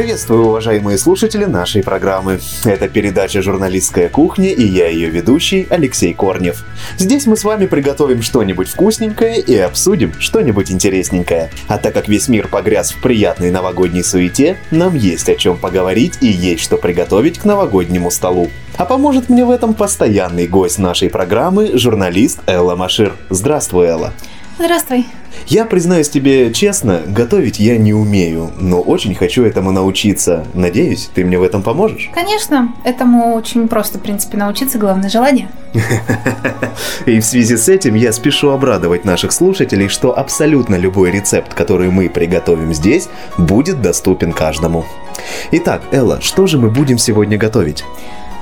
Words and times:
Приветствую, 0.00 0.46
уважаемые 0.46 0.96
слушатели 0.96 1.44
нашей 1.44 1.82
программы. 1.82 2.40
Это 2.64 2.88
передача 2.88 3.42
«Журналистская 3.42 4.08
кухня» 4.08 4.48
и 4.48 4.64
я 4.64 4.88
ее 4.88 5.10
ведущий 5.10 5.66
Алексей 5.68 6.14
Корнев. 6.14 6.64
Здесь 6.96 7.26
мы 7.26 7.36
с 7.36 7.44
вами 7.44 7.66
приготовим 7.66 8.22
что-нибудь 8.22 8.68
вкусненькое 8.68 9.40
и 9.40 9.58
обсудим 9.58 10.14
что-нибудь 10.18 10.70
интересненькое. 10.70 11.50
А 11.68 11.76
так 11.76 11.92
как 11.92 12.08
весь 12.08 12.28
мир 12.28 12.48
погряз 12.48 12.92
в 12.92 13.02
приятной 13.02 13.50
новогодней 13.50 14.02
суете, 14.02 14.56
нам 14.70 14.96
есть 14.96 15.28
о 15.28 15.34
чем 15.34 15.58
поговорить 15.58 16.16
и 16.22 16.28
есть 16.28 16.62
что 16.62 16.78
приготовить 16.78 17.38
к 17.38 17.44
новогоднему 17.44 18.10
столу. 18.10 18.48
А 18.78 18.86
поможет 18.86 19.28
мне 19.28 19.44
в 19.44 19.50
этом 19.50 19.74
постоянный 19.74 20.46
гость 20.46 20.78
нашей 20.78 21.10
программы, 21.10 21.76
журналист 21.76 22.40
Элла 22.46 22.74
Машир. 22.74 23.12
Здравствуй, 23.28 23.88
Элла. 23.88 24.14
Здравствуй. 24.62 25.06
Я 25.46 25.64
признаюсь 25.64 26.10
тебе 26.10 26.52
честно, 26.52 27.00
готовить 27.06 27.58
я 27.58 27.78
не 27.78 27.94
умею, 27.94 28.50
но 28.58 28.82
очень 28.82 29.14
хочу 29.14 29.42
этому 29.42 29.70
научиться. 29.70 30.44
Надеюсь, 30.52 31.08
ты 31.14 31.24
мне 31.24 31.38
в 31.38 31.42
этом 31.42 31.62
поможешь? 31.62 32.10
Конечно, 32.12 32.74
этому 32.84 33.32
очень 33.32 33.68
просто, 33.68 33.98
в 33.98 34.02
принципе, 34.02 34.36
научиться, 34.36 34.76
главное 34.76 35.08
желание. 35.08 35.48
И 37.06 37.20
в 37.20 37.24
связи 37.24 37.56
с 37.56 37.70
этим 37.70 37.94
я 37.94 38.12
спешу 38.12 38.50
обрадовать 38.50 39.06
наших 39.06 39.32
слушателей, 39.32 39.88
что 39.88 40.16
абсолютно 40.16 40.74
любой 40.74 41.10
рецепт, 41.10 41.54
который 41.54 41.90
мы 41.90 42.10
приготовим 42.10 42.74
здесь, 42.74 43.08
будет 43.38 43.80
доступен 43.80 44.34
каждому. 44.34 44.84
Итак, 45.52 45.80
Элла, 45.90 46.20
что 46.20 46.46
же 46.46 46.58
мы 46.58 46.68
будем 46.68 46.98
сегодня 46.98 47.38
готовить? 47.38 47.82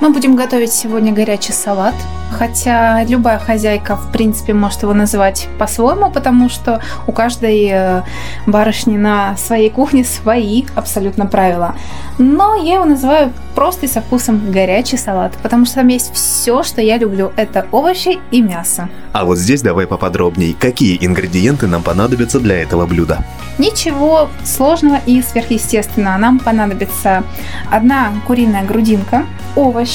Мы 0.00 0.10
будем 0.10 0.36
готовить 0.36 0.72
сегодня 0.72 1.12
горячий 1.12 1.52
салат, 1.52 1.94
хотя 2.30 3.02
любая 3.02 3.40
хозяйка, 3.40 3.96
в 3.96 4.12
принципе, 4.12 4.54
может 4.54 4.82
его 4.82 4.94
называть 4.94 5.48
по-своему, 5.58 6.08
потому 6.08 6.48
что 6.48 6.80
у 7.08 7.12
каждой 7.12 7.68
э, 7.68 8.02
барышни 8.46 8.96
на 8.96 9.36
своей 9.36 9.70
кухне 9.70 10.04
свои 10.04 10.66
абсолютно 10.76 11.26
правила. 11.26 11.74
Но 12.16 12.54
я 12.54 12.74
его 12.74 12.84
называю 12.84 13.32
просто 13.56 13.86
и 13.86 13.88
со 13.88 14.00
вкусом 14.00 14.52
горячий 14.52 14.96
салат, 14.96 15.32
потому 15.42 15.66
что 15.66 15.76
там 15.76 15.88
есть 15.88 16.12
все, 16.14 16.62
что 16.62 16.80
я 16.80 16.96
люблю. 16.96 17.32
Это 17.34 17.66
овощи 17.72 18.20
и 18.30 18.40
мясо. 18.40 18.88
А 19.12 19.24
вот 19.24 19.38
здесь 19.38 19.62
давай 19.62 19.88
поподробнее. 19.88 20.54
Какие 20.54 21.04
ингредиенты 21.04 21.66
нам 21.66 21.82
понадобятся 21.82 22.38
для 22.38 22.62
этого 22.62 22.86
блюда? 22.86 23.24
Ничего 23.58 24.28
сложного 24.44 25.00
и 25.06 25.20
сверхъестественного. 25.22 26.18
Нам 26.18 26.38
понадобится 26.38 27.24
одна 27.68 28.12
куриная 28.28 28.64
грудинка, 28.64 29.26
овощи, 29.56 29.87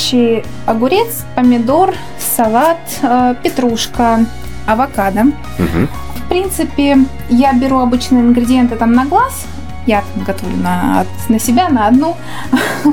огурец, 0.66 1.23
помидор, 1.36 1.94
салат, 2.17 2.80
э, 3.02 3.36
петрушка, 3.44 4.25
авокадо. 4.66 5.22
Угу. 5.59 5.88
В 6.16 6.30
принципе, 6.30 6.97
я 7.30 7.53
беру 7.53 7.80
обычные 7.80 8.23
ингредиенты 8.23 8.75
там 8.75 8.94
на 8.94 9.05
глаз, 9.05 9.45
я 9.86 10.02
там 10.02 10.23
готовлю 10.23 10.58
на, 10.58 11.06
на 11.30 11.39
себя, 11.39 11.70
на 11.70 11.88
одну. 11.88 12.16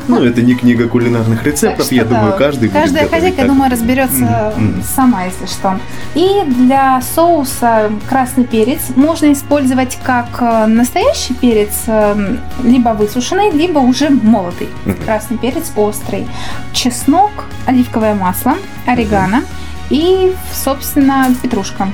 Ну, 0.09 0.23
это 0.23 0.43
не 0.43 0.55
книга 0.55 0.89
кулинарных 0.89 1.45
рецептов, 1.45 1.91
я 1.93 2.05
думаю, 2.05 2.35
каждый 2.37 2.69
Каждая 2.69 3.09
хозяйка, 3.09 3.39
так. 3.39 3.47
думаю, 3.49 3.71
разберется 3.71 4.55
сама, 4.83 5.25
если 5.25 5.47
что. 5.47 5.79
И 6.15 6.43
для 6.47 7.01
соуса 7.15 7.91
красный 8.09 8.45
перец 8.45 8.81
можно 8.97 9.33
использовать 9.33 9.99
как 10.03 10.29
э, 10.41 10.67
настоящий 10.67 11.35
перец, 11.35 11.85
э, 11.87 12.37
либо 12.65 12.91
высушенный, 12.91 13.51
либо 13.51 13.79
уже 13.79 14.11
молотый. 14.11 14.69
Красный 15.05 15.39
перец 15.39 15.73
острый. 15.77 16.27
Чеснок, 16.73 17.31
оливковое 17.67 18.15
масло, 18.15 18.57
орегано 18.87 19.43
и, 19.91 20.35
собственно, 20.53 21.27
петрушка. 21.43 21.89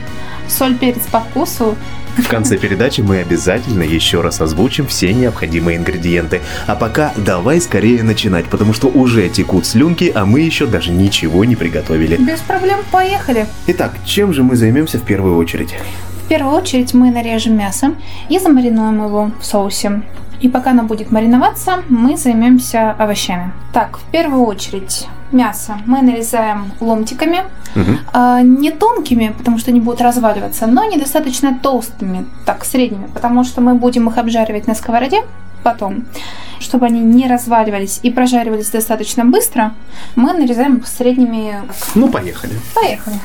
Соль, 0.48 0.76
перец 0.76 1.02
по 1.10 1.20
вкусу. 1.20 1.76
В 2.16 2.28
конце 2.28 2.56
передачи 2.56 3.02
мы 3.02 3.18
обязательно 3.18 3.82
еще 3.82 4.22
раз 4.22 4.40
озвучим 4.40 4.86
все 4.86 5.12
необходимые 5.12 5.76
ингредиенты. 5.76 6.40
А 6.66 6.74
пока 6.74 7.12
давай 7.16 7.60
скорее 7.60 8.02
начинать, 8.02 8.46
потому 8.46 8.72
что 8.72 8.88
уже 8.88 9.28
текут 9.28 9.66
слюнки, 9.66 10.10
а 10.14 10.24
мы 10.24 10.40
еще 10.40 10.66
даже 10.66 10.92
ничего 10.92 11.44
не 11.44 11.56
приготовили. 11.56 12.16
Без 12.16 12.40
проблем, 12.40 12.80
поехали. 12.90 13.46
Итак, 13.66 13.92
чем 14.04 14.32
же 14.32 14.42
мы 14.42 14.56
займемся 14.56 14.98
в 14.98 15.02
первую 15.02 15.36
очередь? 15.36 15.74
В 16.24 16.28
первую 16.28 16.56
очередь 16.56 16.94
мы 16.94 17.10
нарежем 17.10 17.56
мясо 17.56 17.94
и 18.28 18.38
замаринуем 18.38 19.04
его 19.04 19.30
в 19.38 19.44
соусе. 19.44 20.02
И 20.40 20.48
пока 20.48 20.70
оно 20.70 20.82
будет 20.82 21.10
мариноваться, 21.10 21.82
мы 21.88 22.16
займемся 22.16 22.92
овощами. 22.92 23.52
Так, 23.72 23.98
в 23.98 24.04
первую 24.10 24.44
очередь 24.44 25.06
мясо 25.32 25.78
мы 25.86 26.02
нарезаем 26.02 26.72
ломтиками, 26.80 27.44
а, 28.12 28.42
не 28.42 28.70
тонкими, 28.70 29.34
потому 29.36 29.58
что 29.58 29.70
они 29.70 29.80
будут 29.80 30.00
разваливаться, 30.00 30.66
но 30.66 30.84
недостаточно 30.84 31.58
толстыми, 31.62 32.26
так, 32.44 32.64
средними, 32.64 33.06
потому 33.12 33.44
что 33.44 33.60
мы 33.60 33.74
будем 33.74 34.08
их 34.08 34.18
обжаривать 34.18 34.66
на 34.66 34.74
сковороде 34.74 35.22
потом. 35.62 36.04
Чтобы 36.60 36.86
они 36.86 37.00
не 37.00 37.26
разваливались 37.26 38.00
и 38.02 38.10
прожаривались 38.10 38.70
достаточно 38.70 39.24
быстро, 39.24 39.74
мы 40.14 40.32
нарезаем 40.32 40.82
средними 40.84 41.62
Ну, 41.94 42.08
поехали. 42.08 42.54
Поехали. 42.74 43.16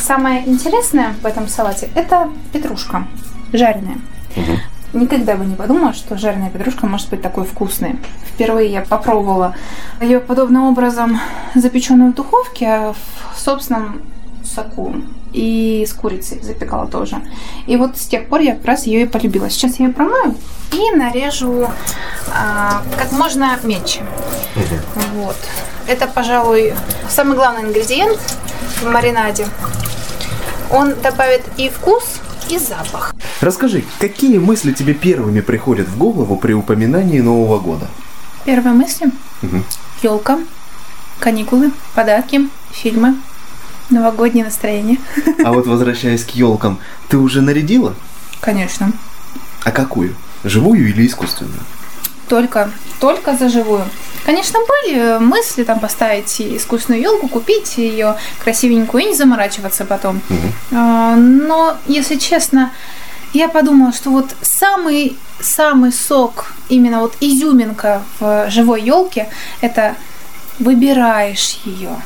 Самое 0.00 0.46
интересное 0.46 1.14
в 1.22 1.26
этом 1.26 1.48
салате– 1.48 1.88
это 1.94 2.28
петрушка 2.52 3.06
жареная. 3.52 3.96
Мгм. 4.36 4.58
Никогда 4.94 5.34
бы 5.34 5.44
не 5.44 5.56
подумала, 5.56 5.92
что 5.92 6.16
жареная 6.16 6.50
петрушка 6.50 6.86
может 6.86 7.10
быть 7.10 7.20
такой 7.20 7.44
вкусной. 7.44 7.98
Впервые 8.32 8.70
я 8.70 8.82
попробовала 8.82 9.56
ее 10.00 10.20
подобным 10.20 10.64
образом 10.64 11.20
запеченную 11.56 12.12
в 12.12 12.14
духовке 12.14 12.94
в 13.34 13.38
собственном 13.38 14.02
соку. 14.44 14.94
И 15.32 15.84
с 15.84 15.92
курицей 15.92 16.40
запекала 16.42 16.86
тоже. 16.86 17.16
И 17.66 17.76
вот 17.76 17.96
с 17.96 18.06
тех 18.06 18.28
пор 18.28 18.40
я 18.40 18.54
как 18.54 18.64
раз 18.66 18.86
ее 18.86 19.02
и 19.02 19.06
полюбила. 19.06 19.50
Сейчас 19.50 19.80
я 19.80 19.86
ее 19.86 19.92
промою 19.92 20.36
и 20.70 20.96
нарежу 20.96 21.66
а, 22.32 22.82
как 22.96 23.10
можно 23.10 23.58
меньше. 23.64 24.00
Вот. 25.14 25.36
Это, 25.88 26.06
пожалуй, 26.06 26.72
самый 27.08 27.36
главный 27.36 27.62
ингредиент 27.62 28.18
в 28.80 28.88
маринаде. 28.88 29.46
Он 30.70 30.94
добавит 31.02 31.42
и 31.56 31.68
вкус, 31.68 32.20
и 32.48 32.58
запах. 32.58 33.14
Расскажи, 33.40 33.84
какие 33.98 34.38
мысли 34.38 34.72
тебе 34.72 34.94
первыми 34.94 35.40
приходят 35.40 35.88
в 35.88 35.96
голову 35.98 36.36
при 36.36 36.52
упоминании 36.52 37.20
Нового 37.20 37.58
года? 37.58 37.88
Первые 38.44 38.74
мысли. 38.74 39.10
Мгм. 39.42 39.64
Елка, 40.02 40.38
каникулы, 41.18 41.72
подарки, 41.94 42.48
фильмы, 42.70 43.16
новогоднее 43.90 44.44
настроение. 44.44 44.98
А 45.44 45.52
вот 45.52 45.66
возвращаясь 45.66 46.24
к 46.24 46.30
елкам, 46.30 46.78
ты 47.08 47.16
уже 47.16 47.40
нарядила? 47.40 47.94
Конечно. 48.40 48.92
А 49.64 49.70
какую? 49.70 50.14
Живую 50.42 50.88
или 50.88 51.06
искусственную? 51.06 51.60
Только, 52.28 52.70
только 53.00 53.36
за 53.36 53.48
живую. 53.48 53.84
Конечно, 54.24 54.58
были 54.66 55.18
мысли 55.18 55.64
там 55.64 55.80
поставить 55.80 56.40
искусственную 56.40 57.02
елку, 57.02 57.28
купить 57.28 57.76
ее 57.76 58.16
красивенькую 58.42 59.04
и 59.04 59.06
не 59.08 59.14
заморачиваться 59.14 59.84
потом. 59.84 60.22
А, 60.72 61.14
Но, 61.16 61.76
если 61.86 62.16
честно, 62.16 62.72
я 63.34 63.48
подумала, 63.48 63.92
что 63.92 64.10
вот 64.10 64.34
самый 64.40 65.16
самый 65.40 65.92
сок, 65.92 66.52
именно 66.68 67.00
вот 67.00 67.14
изюминка 67.20 68.02
в 68.18 68.50
живой 68.50 68.82
елке, 68.82 69.28
это 69.60 69.94
выбираешь 70.58 71.60
ее. 71.64 71.96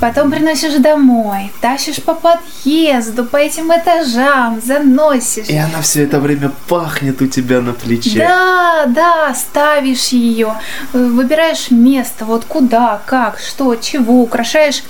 Потом 0.00 0.30
приносишь 0.30 0.74
домой, 0.74 1.50
тащишь 1.60 2.02
по 2.02 2.14
подъезду, 2.14 3.24
по 3.24 3.36
этим 3.36 3.72
этажам, 3.72 4.60
заносишь. 4.60 5.48
И 5.48 5.56
она 5.56 5.80
все 5.80 6.04
это 6.04 6.20
время 6.20 6.52
пахнет 6.68 7.22
у 7.22 7.26
тебя 7.26 7.60
на 7.60 7.72
плече. 7.72 8.18
Да, 8.18 8.84
да, 8.86 9.34
ставишь 9.34 10.08
ее, 10.08 10.54
э, 10.92 10.98
выбираешь 10.98 11.70
место, 11.70 12.24
вот 12.24 12.44
куда, 12.44 13.00
как, 13.06 13.38
что, 13.38 13.74
чего, 13.76 14.22
украшаешь 14.22 14.82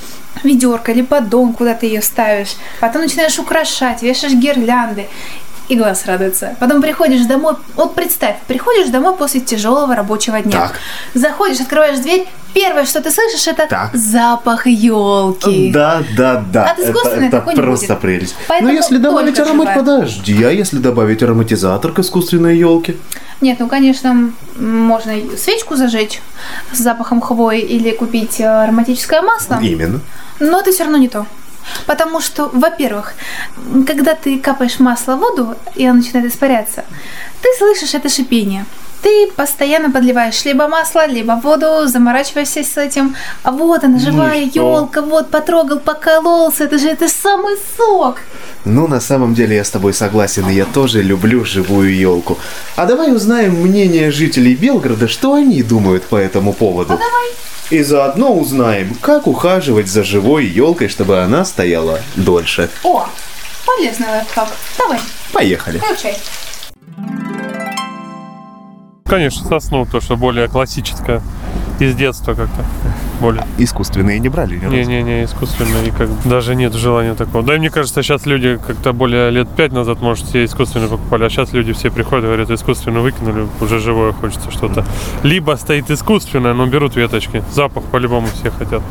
ведерко 0.42 0.92
или 0.92 1.02
поддон, 1.02 1.52
куда 1.52 1.74
ты 1.74 1.86
ее 1.86 2.02
ставишь. 2.02 2.56
Потом 2.80 3.02
начинаешь 3.02 3.38
украшать, 3.38 4.02
вешаешь 4.02 4.34
гирлянды. 4.34 5.08
И 5.68 5.76
глаз 5.76 6.04
радуется. 6.06 6.56
Потом 6.60 6.82
приходишь 6.82 7.24
домой, 7.26 7.54
вот 7.76 7.94
представь, 7.94 8.36
приходишь 8.46 8.88
домой 8.88 9.14
после 9.16 9.40
тяжелого 9.40 9.94
рабочего 9.94 10.40
дня. 10.40 10.52
Так. 10.52 10.72
Заходишь, 11.14 11.60
открываешь 11.60 11.98
дверь, 12.00 12.26
первое, 12.52 12.84
что 12.84 13.00
ты 13.00 13.10
слышишь, 13.10 13.46
это 13.46 13.66
Так. 13.68 13.90
запах 13.94 14.66
елки. 14.66 15.70
Да, 15.72 16.02
да, 16.16 16.42
да. 16.52 16.64
От 16.72 16.78
искусственной 16.80 17.28
это, 17.28 17.38
такой 17.38 17.52
это 17.54 17.62
не 17.62 17.66
просто 17.66 17.86
будет. 17.94 18.00
прелесть. 18.00 18.34
Поэтому 18.48 18.70
Но 18.72 18.76
если 18.76 18.96
добавить 18.98 19.38
аромат, 19.38 19.68
живая. 19.68 19.76
подожди, 19.76 20.42
а 20.42 20.50
если 20.50 20.78
добавить 20.78 21.22
ароматизатор 21.22 21.92
к 21.92 22.00
искусственной 22.00 22.56
елке? 22.58 22.96
Нет, 23.40 23.58
ну, 23.58 23.68
конечно, 23.68 24.30
можно 24.56 25.14
свечку 25.36 25.74
зажечь 25.76 26.20
с 26.72 26.78
запахом 26.78 27.20
хвои 27.20 27.60
или 27.60 27.90
купить 27.92 28.40
э, 28.40 28.44
ароматическое 28.46 29.20
масло, 29.22 29.58
Именно. 29.60 30.00
но 30.38 30.60
это 30.60 30.70
все 30.70 30.84
равно 30.84 30.98
не 30.98 31.08
то. 31.08 31.26
Потому 31.86 32.20
что, 32.20 32.48
во-первых, 32.52 33.14
когда 33.86 34.14
ты 34.14 34.38
капаешь 34.38 34.78
масло 34.78 35.16
в 35.16 35.20
воду, 35.20 35.56
и 35.74 35.86
оно 35.86 35.98
начинает 35.98 36.32
испаряться, 36.32 36.84
ты 37.40 37.48
слышишь 37.58 37.94
это 37.94 38.08
шипение. 38.08 38.66
Ты 39.02 39.26
постоянно 39.36 39.90
подливаешь 39.90 40.44
либо 40.44 40.68
масло, 40.68 41.06
либо 41.06 41.32
воду, 41.42 41.86
заморачиваешься 41.86 42.62
с 42.62 42.76
этим. 42.76 43.16
А 43.42 43.50
вот 43.50 43.84
она, 43.84 43.98
живая 43.98 44.44
елка, 44.54 45.02
вот 45.02 45.30
потрогал, 45.30 45.80
покололся, 45.80 46.64
это 46.64 46.78
же 46.78 46.88
это 46.88 47.08
самый 47.08 47.56
сок. 47.76 48.18
Ну, 48.64 48.86
на 48.86 49.00
самом 49.00 49.34
деле 49.34 49.56
я 49.56 49.64
с 49.64 49.70
тобой 49.70 49.92
согласен, 49.92 50.48
и 50.48 50.54
я 50.54 50.64
тоже 50.64 51.02
люблю 51.02 51.44
живую 51.44 51.94
елку. 51.94 52.38
А 52.76 52.86
давай 52.86 53.12
узнаем 53.12 53.54
мнение 53.54 54.10
жителей 54.12 54.54
Белгорода, 54.54 55.08
что 55.08 55.34
они 55.34 55.62
думают 55.62 56.04
по 56.04 56.16
этому 56.16 56.52
поводу. 56.52 56.94
А 56.94 56.96
давай. 56.96 57.30
И 57.70 57.82
заодно 57.82 58.34
узнаем, 58.34 58.94
как 59.00 59.26
ухаживать 59.26 59.88
за 59.88 60.04
живой 60.04 60.46
елкой, 60.46 60.88
чтобы 60.88 61.20
она 61.20 61.44
стояла 61.44 62.00
дольше. 62.16 62.68
О, 62.84 63.08
полезный 63.64 64.08
лайфхак. 64.08 64.48
Давай, 64.78 65.00
Поехали. 65.32 65.78
включай. 65.78 66.16
Конечно, 69.12 69.46
сосну, 69.46 69.84
то, 69.84 70.00
что 70.00 70.16
более 70.16 70.48
классическое 70.48 71.20
из 71.78 71.94
детства 71.94 72.32
как-то. 72.32 72.64
Более. 73.20 73.44
Искусственные 73.58 74.18
не 74.18 74.30
брали 74.30 74.56
ни? 74.56 74.64
Не-не-не, 74.64 75.24
искусственно. 75.24 75.84
И 75.86 75.90
как 75.90 76.08
даже 76.24 76.54
нет 76.54 76.72
желания 76.72 77.14
такого. 77.14 77.44
Да 77.44 77.54
и 77.54 77.58
мне 77.58 77.68
кажется, 77.68 78.02
сейчас 78.02 78.24
люди 78.24 78.58
как-то 78.66 78.94
более 78.94 79.30
лет 79.30 79.48
пять 79.50 79.72
назад, 79.72 80.00
может, 80.00 80.26
все 80.26 80.46
искусственно 80.46 80.88
покупали, 80.88 81.24
а 81.24 81.28
сейчас 81.28 81.52
люди 81.52 81.74
все 81.74 81.90
приходят, 81.90 82.24
говорят, 82.24 82.50
искусственно 82.50 83.00
выкинули, 83.00 83.46
уже 83.60 83.80
живое 83.80 84.12
хочется 84.12 84.50
что-то. 84.50 84.84
Либо 85.22 85.56
стоит 85.56 85.90
искусственное, 85.90 86.54
но 86.54 86.66
берут 86.66 86.96
веточки. 86.96 87.44
Запах 87.52 87.84
по-любому 87.84 88.28
все 88.40 88.50
хотят. 88.50 88.82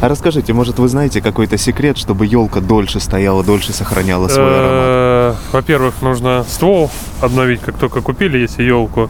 А 0.00 0.08
расскажите, 0.08 0.52
может, 0.52 0.80
вы 0.80 0.88
знаете 0.88 1.22
какой-то 1.22 1.56
секрет, 1.56 1.98
чтобы 1.98 2.26
елка 2.26 2.60
дольше 2.60 2.98
стояла, 2.98 3.44
дольше 3.44 3.72
сохраняла 3.72 4.26
свой 4.26 4.44
аромат? 4.44 4.72
Э, 4.74 5.34
Во-первых, 5.52 6.02
нужно 6.02 6.44
ствол 6.48 6.90
обновить, 7.20 7.60
как 7.60 7.76
только 7.76 8.00
купили, 8.00 8.38
если 8.38 8.62
елку. 8.62 9.08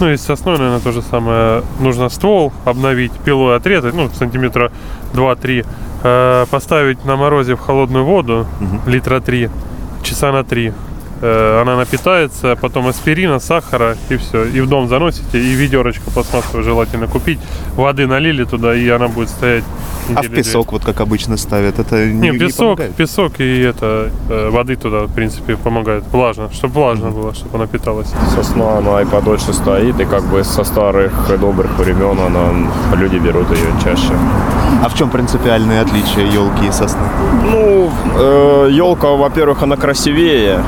Ну 0.00 0.10
и 0.10 0.16
с 0.16 0.22
сосной, 0.22 0.58
наверное, 0.58 0.80
то 0.80 0.92
же 0.92 1.02
самое. 1.02 1.62
Нужно 1.80 2.08
ствол 2.08 2.52
обновить, 2.64 3.12
пилой 3.12 3.56
отрезать, 3.56 3.94
ну, 3.94 4.08
сантиметра 4.10 4.70
2-3. 5.14 5.66
Э, 6.02 6.46
Поставить 6.50 7.04
на 7.04 7.16
морозе 7.16 7.54
в 7.54 7.60
холодную 7.60 8.04
воду, 8.04 8.46
литра 8.86 9.20
3, 9.20 9.50
часа 10.02 10.32
на 10.32 10.44
3. 10.44 10.72
Она 11.22 11.76
напитается, 11.76 12.56
потом 12.60 12.86
аспирина, 12.88 13.40
сахара 13.40 13.96
и 14.08 14.16
все. 14.16 14.44
И 14.44 14.60
в 14.60 14.68
дом 14.68 14.88
заносите, 14.88 15.38
и 15.40 15.52
ведерочку 15.54 16.10
пластмассовую 16.10 16.64
желательно 16.64 17.06
купить. 17.06 17.38
Воды 17.76 18.06
налили 18.06 18.44
туда, 18.44 18.74
и 18.74 18.88
она 18.88 19.08
будет 19.08 19.28
стоять 19.28 19.64
А 19.64 20.06
в 20.06 20.10
недели 20.12 20.28
две. 20.28 20.36
песок, 20.42 20.72
вот 20.72 20.84
как 20.84 21.00
обычно 21.00 21.36
ставят, 21.36 21.78
это 21.78 22.06
не, 22.06 22.12
Не, 22.14 22.30
не 22.30 22.38
песок, 22.38 22.58
помогает? 22.78 22.94
песок 22.94 23.32
и 23.40 23.60
это 23.60 24.10
э, 24.30 24.48
воды 24.50 24.76
туда, 24.76 25.00
в 25.06 25.12
принципе, 25.14 25.56
помогает. 25.56 26.04
Влажно, 26.10 26.48
чтобы 26.52 26.74
влажно 26.74 27.10
было, 27.10 27.34
чтобы 27.34 27.56
она 27.58 27.66
питалась. 27.66 28.08
Сосна, 28.34 28.78
она 28.78 29.02
и 29.02 29.04
подольше 29.04 29.52
стоит, 29.52 30.00
и 30.00 30.04
как 30.06 30.24
бы 30.24 30.42
со 30.42 30.64
старых 30.64 31.12
и 31.30 31.36
добрых 31.36 31.78
времен 31.78 32.18
она, 32.18 32.96
люди 32.96 33.16
берут 33.16 33.50
ее 33.50 33.66
чаще. 33.84 34.12
А 34.82 34.88
в 34.88 34.94
чем 34.94 35.10
принципиальное 35.10 35.82
отличие 35.82 36.28
елки 36.28 36.66
и 36.66 36.72
сосны? 36.72 37.02
Ну, 37.50 37.90
елка, 38.68 39.08
во-первых, 39.10 39.62
она 39.62 39.76
красивее 39.76 40.62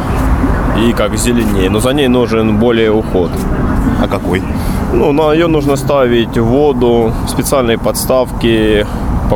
и 0.79 0.93
как 0.93 1.17
зеленее, 1.17 1.71
но 1.71 1.81
за 1.81 1.93
ней 1.93 2.09
нужен 2.09 2.59
более 2.59 2.91
уход. 2.91 3.31
А 4.03 4.09
какой? 4.09 4.43
Ну, 4.93 5.13
на 5.13 5.33
ее 5.33 5.47
нужно 5.47 5.77
ставить 5.77 6.39
воду, 6.39 7.13
специальные 7.29 7.79
подставки 7.79 8.87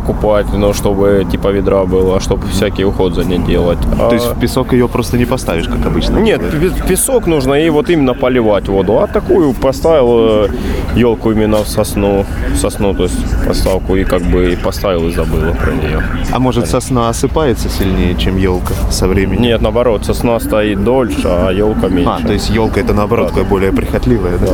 покупать, 0.01 0.47
ну, 0.53 0.75
чтобы 0.75 1.27
типа 1.31 1.49
ведра 1.49 1.85
было, 1.85 2.21
чтобы 2.21 2.47
всякий 2.49 2.85
уход 2.85 3.15
за 3.15 3.25
ней 3.25 3.39
делать. 3.39 3.79
То 3.99 4.09
А- 4.11 4.15
есть 4.15 4.27
в 4.27 4.39
песок 4.39 4.73
ее 4.75 4.89
просто 4.89 5.17
не 5.17 5.25
поставишь, 5.25 5.69
как 5.69 5.87
обычно? 5.87 6.19
Нет, 6.19 6.41
пе- 6.51 6.89
песок 6.89 7.27
нужно 7.27 7.55
и 7.55 7.71
вот 7.71 7.89
именно 7.89 8.13
поливать 8.15 8.69
воду. 8.69 8.99
А 8.99 9.07
такую 9.07 9.55
поставил 9.55 10.49
елку 10.95 11.33
именно 11.33 11.57
в 11.65 11.69
сосну, 11.69 12.27
в 12.53 12.57
сосну, 12.57 12.95
то 12.95 13.05
есть 13.05 13.17
подставку 13.47 13.97
и 13.97 14.05
как 14.05 14.23
бы 14.23 14.53
и 14.53 14.57
поставил 14.57 15.09
и 15.09 15.13
забыл 15.13 15.55
про 15.55 15.73
нее. 15.73 16.03
А 16.33 16.39
может 16.39 16.69
сосна 16.69 17.09
осыпается 17.09 17.69
сильнее, 17.71 18.15
чем 18.17 18.37
елка 18.37 18.75
со 18.91 19.09
временем? 19.09 19.41
Нет, 19.43 19.63
наоборот, 19.63 20.05
сосна 20.05 20.39
стоит 20.41 20.85
дольше, 20.85 21.23
а 21.25 21.51
елка 21.53 21.89
меньше. 21.89 22.11
А, 22.23 22.27
то 22.27 22.33
есть 22.35 22.51
елка 22.51 22.81
это 22.81 22.93
наоборот 22.93 23.29
такая 23.29 23.45
более 23.45 23.73
прихотливая, 23.73 24.37
да? 24.39 24.49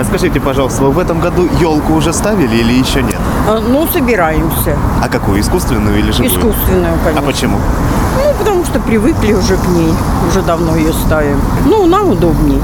А 0.00 0.04
скажите, 0.04 0.40
пожалуйста, 0.40 0.82
вы 0.82 0.90
в 0.90 0.98
этом 0.98 1.20
году 1.20 1.48
елку 1.60 1.92
уже 1.94 2.12
ставили 2.12 2.56
или 2.56 2.72
еще 2.72 3.02
нет? 3.02 3.19
А, 3.48 3.60
Ну, 3.60 3.86
собираемся. 3.92 4.76
А 5.02 5.08
какую, 5.08 5.40
искусственную 5.40 5.98
или 5.98 6.10
живую? 6.12 6.30
Искусственную, 6.30 6.94
А 6.94 7.04
конечно. 7.04 7.26
почему? 7.26 7.58
Ну, 8.24 8.34
потому 8.38 8.64
что 8.64 8.78
привыкли 8.80 9.32
уже 9.32 9.56
к 9.56 9.66
ней. 9.68 9.94
Уже 10.28 10.42
давно 10.42 10.76
ее 10.76 10.92
ставим. 10.92 11.40
Ну, 11.66 11.86
нам 11.86 12.10
удобней. 12.10 12.60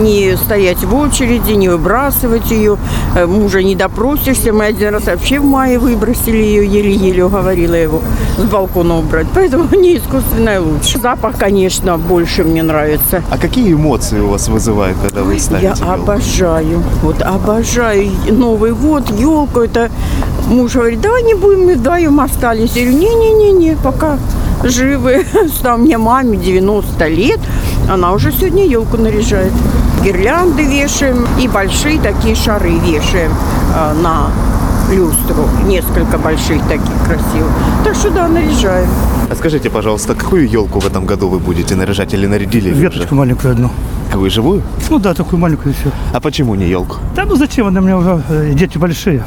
Не 0.00 0.36
стоять 0.36 0.82
в 0.82 0.94
очереди, 0.94 1.52
не 1.52 1.68
выбрасывать 1.68 2.50
ее. 2.50 2.78
Э, 3.14 3.26
Мужа 3.26 3.62
не 3.62 3.74
допросишься. 3.76 4.52
Мы 4.52 4.64
один 4.66 4.94
раз 4.94 5.04
вообще 5.06 5.40
в 5.40 5.44
мае 5.44 5.78
выбросили 5.78 6.36
ее, 6.38 6.66
еле-еле 6.66 7.24
уговорила 7.24 7.74
его 7.74 8.00
с 8.38 8.42
балкона 8.44 8.98
убрать. 8.98 9.26
Поэтому 9.34 9.64
не 9.76 9.96
искусственная 9.98 10.60
лучше. 10.60 10.98
Запах, 10.98 11.36
конечно, 11.38 11.98
больше 11.98 12.44
мне 12.44 12.62
нравится. 12.62 13.22
А 13.30 13.36
какие 13.36 13.74
эмоции 13.74 14.20
у 14.20 14.28
вас 14.28 14.48
вызывает, 14.48 14.96
когда 15.02 15.22
вы 15.22 15.38
ставите 15.38 15.66
Я 15.66 15.74
елку? 15.92 16.02
обожаю, 16.12 16.82
вот 17.02 17.20
обожаю 17.22 18.10
Новый 18.30 18.72
год, 18.72 19.10
елку. 19.10 19.60
Это 19.60 19.90
муж 20.48 20.72
говорит, 20.74 21.00
давай 21.00 21.22
не 21.24 21.34
будем, 21.34 21.66
мы 21.66 21.74
вдвоем 21.74 22.18
остались. 22.20 22.74
Я 22.74 22.84
говорю, 22.86 22.98
не-не-не-не, 22.98 23.76
пока 23.76 24.18
живы. 24.64 25.26
Там 25.62 25.82
мне 25.82 25.98
маме 25.98 26.36
90 26.38 27.06
лет, 27.08 27.40
она 27.90 28.12
уже 28.12 28.30
сегодня 28.32 28.64
елку 28.64 28.96
наряжает. 28.96 29.52
Гирлянды 30.04 30.62
вешаем 30.62 31.26
и 31.40 31.48
большие 31.48 32.00
такие 32.00 32.34
шары 32.36 32.70
вешаем 32.78 33.32
э, 33.74 33.94
на 34.00 34.30
люстру. 34.90 35.48
Несколько 35.66 36.16
больших 36.16 36.62
таких 36.68 36.94
красивых. 37.04 37.52
Так 37.84 37.94
что 37.96 38.10
да, 38.10 38.28
наряжаем. 38.28 38.88
А 39.28 39.34
скажите, 39.34 39.70
пожалуйста, 39.70 40.14
какую 40.14 40.48
елку 40.48 40.78
в 40.78 40.86
этом 40.86 41.04
году 41.04 41.28
вы 41.28 41.40
будете 41.40 41.74
наряжать 41.74 42.14
или 42.14 42.26
нарядили? 42.26 42.70
уже? 42.70 42.80
Веточку 42.80 43.14
маленькую 43.14 43.52
одну. 43.52 43.70
Какую, 44.10 44.30
живую? 44.30 44.62
Ну 44.88 44.98
да, 44.98 45.12
такую 45.14 45.40
маленькую 45.40 45.72
и 45.72 45.76
все. 45.76 45.90
А 46.12 46.20
почему 46.20 46.54
не 46.54 46.68
елку? 46.68 46.96
Да 47.16 47.24
ну 47.24 47.36
зачем, 47.36 47.66
она 47.66 47.80
у 47.80 47.84
меня 47.84 47.98
уже 47.98 48.22
э, 48.28 48.52
дети 48.54 48.78
большие. 48.78 49.24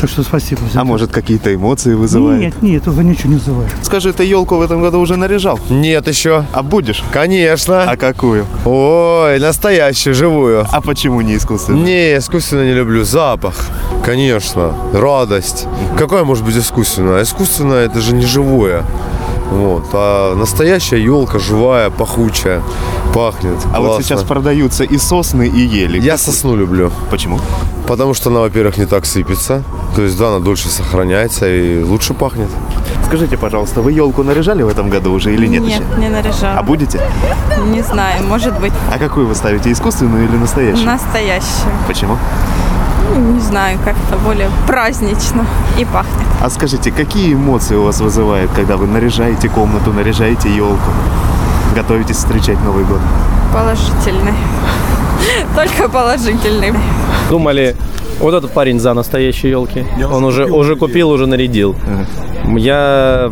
Так 0.00 0.08
что 0.08 0.22
спасибо. 0.22 0.60
за 0.62 0.66
А 0.66 0.82
это. 0.82 0.84
может, 0.84 1.10
какие-то 1.10 1.52
эмоции 1.54 1.94
вызывает? 1.94 2.40
Нет, 2.40 2.62
нет, 2.62 2.88
уже 2.88 3.02
ничего 3.02 3.30
не 3.30 3.38
вызывает. 3.38 3.72
Скажи, 3.82 4.12
ты 4.12 4.24
елку 4.24 4.56
в 4.56 4.62
этом 4.62 4.80
году 4.80 5.00
уже 5.00 5.16
наряжал? 5.16 5.58
Нет 5.70 6.06
еще. 6.06 6.44
А 6.52 6.62
будешь? 6.62 7.02
Конечно. 7.12 7.82
А 7.82 7.96
какую? 7.96 8.46
Ой, 8.64 9.40
настоящую, 9.40 10.14
живую. 10.14 10.66
А 10.70 10.80
почему 10.80 11.20
не 11.20 11.36
искусственную? 11.36 11.84
Не, 11.84 12.18
искусственно 12.18 12.64
не 12.64 12.74
люблю. 12.74 13.04
Запах. 13.04 13.56
Конечно. 14.04 14.72
Радость. 14.92 15.66
Какая 15.98 16.24
может 16.24 16.44
быть 16.44 16.56
искусственная? 16.56 17.22
Искусственная 17.22 17.86
это 17.86 18.00
же 18.00 18.14
не 18.14 18.24
живое. 18.26 18.84
Вот. 19.50 19.86
А 19.92 20.34
настоящая 20.34 21.02
елка 21.02 21.38
живая, 21.38 21.90
пахучая, 21.90 22.62
пахнет. 23.14 23.56
А 23.72 23.80
вот 23.80 23.86
классно. 23.86 24.04
сейчас 24.04 24.22
продаются 24.22 24.84
и 24.84 24.98
сосны, 24.98 25.48
и 25.48 25.60
ели. 25.60 25.98
Я 26.00 26.18
сосну 26.18 26.54
люблю. 26.56 26.90
Почему? 27.10 27.40
Потому 27.86 28.12
что 28.12 28.28
она, 28.30 28.40
во-первых, 28.40 28.76
не 28.76 28.84
так 28.86 29.06
сыпется. 29.06 29.62
То 29.96 30.02
есть, 30.02 30.18
да, 30.18 30.28
она 30.28 30.40
дольше 30.40 30.68
сохраняется 30.68 31.48
и 31.48 31.82
лучше 31.82 32.12
пахнет. 32.12 32.50
Скажите, 33.06 33.38
пожалуйста, 33.38 33.80
вы 33.80 33.92
елку 33.92 34.22
наряжали 34.22 34.62
в 34.62 34.68
этом 34.68 34.90
году 34.90 35.12
уже 35.12 35.32
или 35.32 35.46
нет? 35.46 35.62
Нет, 35.62 35.82
еще? 35.82 36.00
не 36.00 36.08
наряжала. 36.10 36.58
А 36.58 36.62
будете? 36.62 37.00
Не 37.68 37.80
знаю, 37.82 38.22
может 38.24 38.60
быть, 38.60 38.72
А 38.94 38.98
какую 38.98 39.26
вы 39.26 39.34
ставите, 39.34 39.72
искусственную 39.72 40.28
или 40.28 40.36
настоящую? 40.36 40.84
настоящую. 40.84 41.72
Почему? 41.86 42.18
Ну, 43.14 43.32
Не 43.34 43.40
знаю, 43.40 43.78
как-то 43.84 44.16
более 44.24 44.50
празднично 44.66 45.44
и 45.78 45.84
пахнет. 45.84 46.26
А 46.42 46.50
скажите, 46.50 46.90
какие 46.90 47.34
эмоции 47.34 47.76
у 47.76 47.84
вас 47.84 48.00
вызывает, 48.00 48.50
когда 48.50 48.76
вы 48.76 48.86
наряжаете 48.86 49.48
комнату, 49.48 49.92
наряжаете 49.92 50.54
елку? 50.54 50.90
Готовитесь 51.74 52.16
встречать 52.16 52.60
Новый 52.64 52.84
год? 52.84 53.00
Положительный. 53.52 54.34
Только 55.54 55.88
положительный. 55.88 56.72
Думали, 57.28 57.76
вот 58.20 58.34
этот 58.34 58.52
парень 58.52 58.80
за 58.80 58.94
настоящие 58.94 59.52
елки. 59.52 59.86
Он 60.12 60.24
уже, 60.24 60.46
уже 60.46 60.76
купил, 60.76 61.10
уже 61.10 61.26
нарядил. 61.26 61.76
Я 62.56 63.30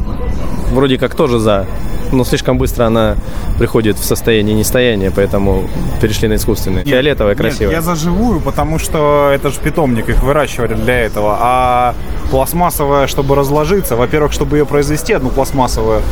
вроде 0.73 0.99
как 0.99 1.15
тоже 1.15 1.39
за. 1.39 1.67
Но 2.13 2.25
слишком 2.25 2.59
быстро 2.59 2.87
она 2.87 3.17
приходит 3.59 3.99
в 3.99 4.05
состояние 4.05 4.55
нестояния, 4.55 5.11
поэтому 5.15 5.69
перешли 6.01 6.29
на 6.29 6.35
искусственные. 6.35 6.85
Фиолетовая, 6.85 7.35
красивая. 7.35 7.75
Нет, 7.75 7.77
я 7.77 7.83
за 7.83 7.95
живую, 7.95 8.41
потому 8.41 8.79
что 8.79 9.31
это 9.33 9.51
же 9.51 9.61
питомник, 9.61 10.09
их 10.09 10.23
выращивали 10.23 10.75
для 10.75 11.01
этого. 11.01 11.37
А 11.41 11.95
Пластмассовая, 12.31 13.07
чтобы 13.07 13.35
разложиться, 13.35 13.97
во-первых, 13.97 14.33
чтобы 14.33 14.59
ее 14.59 14.67
произвести, 14.67 15.13
одну 15.13 15.31
пластмассовую, 15.31 16.03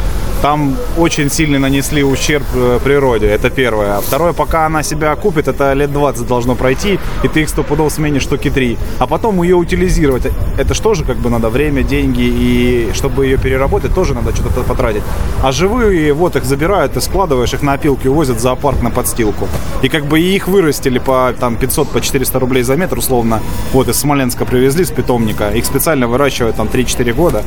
там 0.42 0.76
очень 0.99 1.30
сильно 1.30 1.59
нанесли 1.59 2.04
ущерб 2.04 2.44
э, 2.54 2.78
природе, 2.85 3.26
это 3.28 3.49
первое. 3.49 3.97
А 3.97 4.00
второе, 4.02 4.35
пока 4.35 4.66
она 4.66 4.83
себя 4.83 5.16
купит, 5.16 5.49
это 5.49 5.73
лет 5.73 5.90
20 5.90 6.26
должно 6.26 6.54
пройти, 6.54 6.99
и 7.23 7.28
ты 7.28 7.40
их 7.40 7.49
сто 7.49 7.62
пудов 7.62 7.90
сменишь 7.92 8.25
штуки 8.25 8.50
три. 8.50 8.76
А 8.99 9.06
потом 9.06 9.42
ее 9.42 9.56
утилизировать, 9.56 10.26
это 10.59 10.75
что 10.75 10.92
же 10.92 11.04
как 11.04 11.16
бы 11.16 11.30
надо 11.30 11.49
время, 11.49 11.83
деньги, 11.83 12.23
и 12.23 12.90
чтобы 12.92 13.25
ее 13.25 13.38
переработать, 13.38 13.94
тоже 13.94 14.12
надо 14.12 14.37
что-то 14.37 14.61
потратить. 14.64 15.02
А 15.42 15.50
живые, 15.50 16.12
вот 16.12 16.37
их 16.37 16.44
забирают, 16.44 16.92
ты 16.92 17.00
складываешь 17.00 17.54
их 17.54 17.62
на 17.62 17.73
опилки, 17.73 18.06
увозят 18.06 18.37
в 18.37 18.40
зоопарк 18.40 18.83
на 18.83 18.90
подстилку. 18.90 19.49
И 19.83 19.88
как 19.88 20.04
бы 20.04 20.21
их 20.21 20.47
вырастили 20.47 20.99
по 20.99 21.33
там 21.40 21.56
500, 21.56 21.88
по 21.88 22.00
400 22.02 22.38
рублей 22.38 22.62
за 22.64 22.76
метр, 22.76 22.99
условно. 22.99 23.40
Вот 23.73 23.88
из 23.88 23.97
Смоленска 23.97 24.44
привезли 24.44 24.85
с 24.85 24.90
питомника. 24.90 25.50
Их 25.50 25.64
специально 25.64 26.03
выращивают 26.06 26.56
там 26.56 26.68
3-4 26.68 27.12
года. 27.12 27.42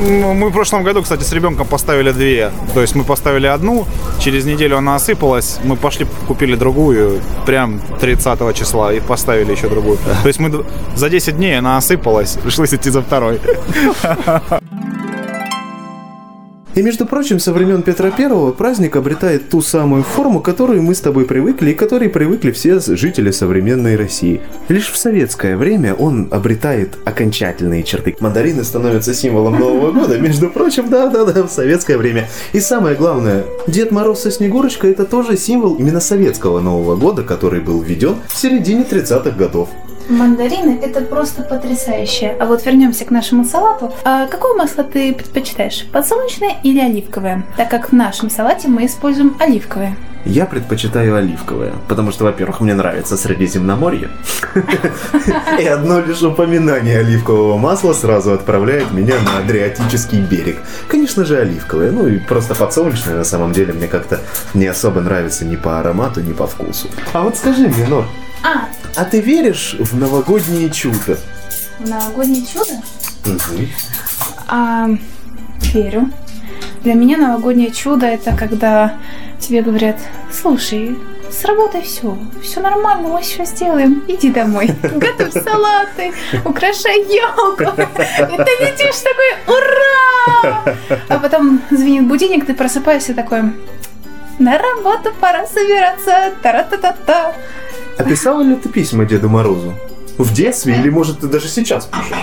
Ну, 0.00 0.34
мы 0.34 0.48
в 0.50 0.52
прошлом 0.52 0.84
году, 0.84 1.02
кстати, 1.02 1.22
с 1.22 1.32
ребенком 1.32 1.66
поставили 1.66 2.12
две. 2.12 2.50
То 2.74 2.80
есть 2.80 2.94
мы 2.94 3.04
поставили 3.04 3.46
одну, 3.46 3.86
через 4.20 4.44
неделю 4.44 4.76
она 4.76 4.96
осыпалась, 4.96 5.58
мы 5.64 5.76
пошли 5.76 6.06
купили 6.26 6.54
другую, 6.56 7.20
прям 7.46 7.80
30 8.00 8.54
числа, 8.54 8.92
и 8.92 9.00
поставили 9.00 9.52
еще 9.52 9.68
другую. 9.68 9.98
То 10.22 10.28
есть 10.28 10.40
мы 10.40 10.64
за 10.94 11.08
10 11.08 11.36
дней 11.36 11.58
она 11.58 11.76
осыпалась, 11.76 12.38
пришлось 12.42 12.74
идти 12.74 12.90
за 12.90 13.02
второй. 13.02 13.40
И, 16.74 16.80
между 16.80 17.04
прочим, 17.04 17.38
со 17.38 17.52
времен 17.52 17.82
Петра 17.82 18.10
Первого 18.10 18.52
праздник 18.52 18.96
обретает 18.96 19.50
ту 19.50 19.60
самую 19.60 20.02
форму, 20.02 20.40
которую 20.40 20.82
мы 20.82 20.94
с 20.94 21.00
тобой 21.00 21.26
привыкли 21.26 21.72
и 21.72 21.74
которой 21.74 22.08
привыкли 22.08 22.50
все 22.50 22.80
жители 22.80 23.30
современной 23.30 23.96
России. 23.96 24.40
Лишь 24.68 24.90
в 24.90 24.96
советское 24.96 25.58
время 25.58 25.94
он 25.94 26.28
обретает 26.30 26.96
окончательные 27.04 27.82
черты. 27.82 28.16
Мандарины 28.20 28.64
становятся 28.64 29.12
символом 29.12 29.58
Нового 29.58 29.92
года, 29.92 30.18
между 30.18 30.48
прочим, 30.48 30.88
да-да-да, 30.88 31.42
в 31.42 31.50
советское 31.50 31.98
время. 31.98 32.28
И 32.54 32.60
самое 32.60 32.96
главное, 32.96 33.44
Дед 33.66 33.90
Мороз 33.90 34.22
со 34.22 34.30
Снегурочкой 34.30 34.92
это 34.92 35.04
тоже 35.04 35.36
символ 35.36 35.74
именно 35.74 36.00
советского 36.00 36.60
Нового 36.60 36.96
года, 36.96 37.22
который 37.22 37.60
был 37.60 37.82
введен 37.82 38.16
в 38.28 38.36
середине 38.36 38.84
30-х 38.90 39.30
годов. 39.32 39.68
Мандарины– 40.08 40.78
это 40.82 41.00
просто 41.00 41.42
потрясающе. 41.42 42.36
А 42.40 42.46
вот 42.46 42.64
вернемся 42.64 43.04
к 43.04 43.10
нашему 43.10 43.44
салату. 43.44 43.92
А 44.04 44.26
какое 44.26 44.54
масло 44.54 44.84
ты 44.84 45.12
предпочитаешь? 45.14 45.86
Подсолнечное 45.92 46.56
или 46.62 46.80
оливковое? 46.80 47.44
Так 47.56 47.70
как 47.70 47.90
в 47.90 47.92
нашем 47.92 48.30
салате 48.30 48.68
мы 48.68 48.86
используем 48.86 49.36
оливковое. 49.38 49.96
Я 50.24 50.46
предпочитаю 50.46 51.16
оливковое, 51.16 51.72
потому 51.88 52.12
что, 52.12 52.22
во-первых, 52.24 52.60
мне 52.60 52.74
нравится 52.74 53.16
Средиземноморье. 53.16 54.08
И 55.58 55.66
одно 55.66 56.00
лишь 56.00 56.22
упоминание 56.22 57.00
оливкового 57.00 57.58
масла 57.58 57.92
сразу 57.92 58.32
отправляет 58.32 58.92
меня 58.92 59.16
на 59.24 59.38
Адриатический 59.38 60.20
берег. 60.20 60.58
Конечно 60.86 61.24
же, 61.24 61.38
оливковое. 61.38 61.90
Ну 61.90 62.06
и 62.06 62.18
просто 62.18 62.54
подсолнечное 62.54 63.16
на 63.16 63.24
самом 63.24 63.52
деле 63.52 63.72
мне 63.72 63.88
как-то 63.88 64.20
не 64.54 64.66
особо 64.66 65.00
нравится 65.00 65.44
ни 65.44 65.56
по 65.56 65.80
аромату, 65.80 66.20
ни 66.20 66.32
по 66.32 66.46
вкусу. 66.46 66.88
А 67.12 67.22
вот 67.22 67.36
скажи 67.36 67.66
мне, 67.66 67.86
Нор, 67.88 68.04
А, 68.42 68.68
а 68.96 69.04
ты 69.04 69.20
веришь 69.20 69.76
в 69.78 69.96
новогодние 69.96 70.70
чудо? 70.70 71.18
в 71.78 71.88
новогоднее 71.88 72.44
чудо? 72.46 72.72
Угу. 73.26 73.66
А, 74.48 74.88
верю. 75.72 76.10
Для 76.82 76.94
меня 76.94 77.16
новогоднее 77.16 77.70
чудо 77.70 78.06
это 78.06 78.36
когда 78.36 78.94
тебе 79.38 79.62
говорят, 79.62 79.96
слушай, 80.32 80.98
сработай 81.30 81.82
все, 81.82 82.18
все 82.42 82.60
нормально, 82.60 83.08
мы 83.08 83.22
все 83.22 83.44
сделаем, 83.44 84.04
иди 84.08 84.30
домой, 84.30 84.70
готовь 84.82 85.32
салаты, 85.32 86.12
украшай 86.44 87.00
елку. 87.02 87.62
И 87.62 88.36
ты 88.36 88.64
летишь 88.64 89.00
такой, 89.00 89.56
ура! 89.56 90.76
А 91.08 91.18
потом 91.18 91.60
звенит 91.70 92.06
будильник, 92.06 92.46
ты 92.46 92.54
просыпаешься 92.54 93.14
такой, 93.14 93.42
на 94.38 94.58
работу 94.58 95.12
пора 95.20 95.46
собираться, 95.46 96.32
тара-та-та-та. 96.42 97.34
А 98.02 98.04
писала 98.04 98.42
ли 98.42 98.56
ты 98.56 98.68
письма 98.68 99.04
Деду 99.04 99.28
Морозу? 99.28 99.74
В 100.18 100.34
детстве 100.34 100.74
или, 100.74 100.88
может, 100.88 101.20
ты 101.20 101.28
даже 101.28 101.46
сейчас 101.46 101.86
пишешь? 101.86 102.18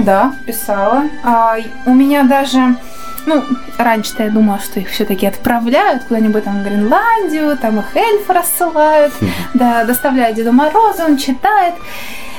Да, 0.00 0.34
писала. 0.46 1.04
А, 1.24 1.56
у 1.86 1.94
меня 1.94 2.24
даже, 2.24 2.76
ну, 3.24 3.42
раньше-то 3.78 4.24
я 4.24 4.30
думала, 4.30 4.58
что 4.60 4.80
их 4.80 4.90
все-таки 4.90 5.24
отправляют 5.26 6.04
куда-нибудь 6.04 6.44
там 6.44 6.60
в 6.60 6.64
Гренландию, 6.64 7.56
там 7.56 7.78
их 7.78 7.96
эльфы 7.96 8.34
рассылают, 8.34 9.14
да, 9.54 9.84
доставляют 9.84 10.36
Деду 10.36 10.52
Морозу, 10.52 11.04
он 11.08 11.16
читает. 11.16 11.74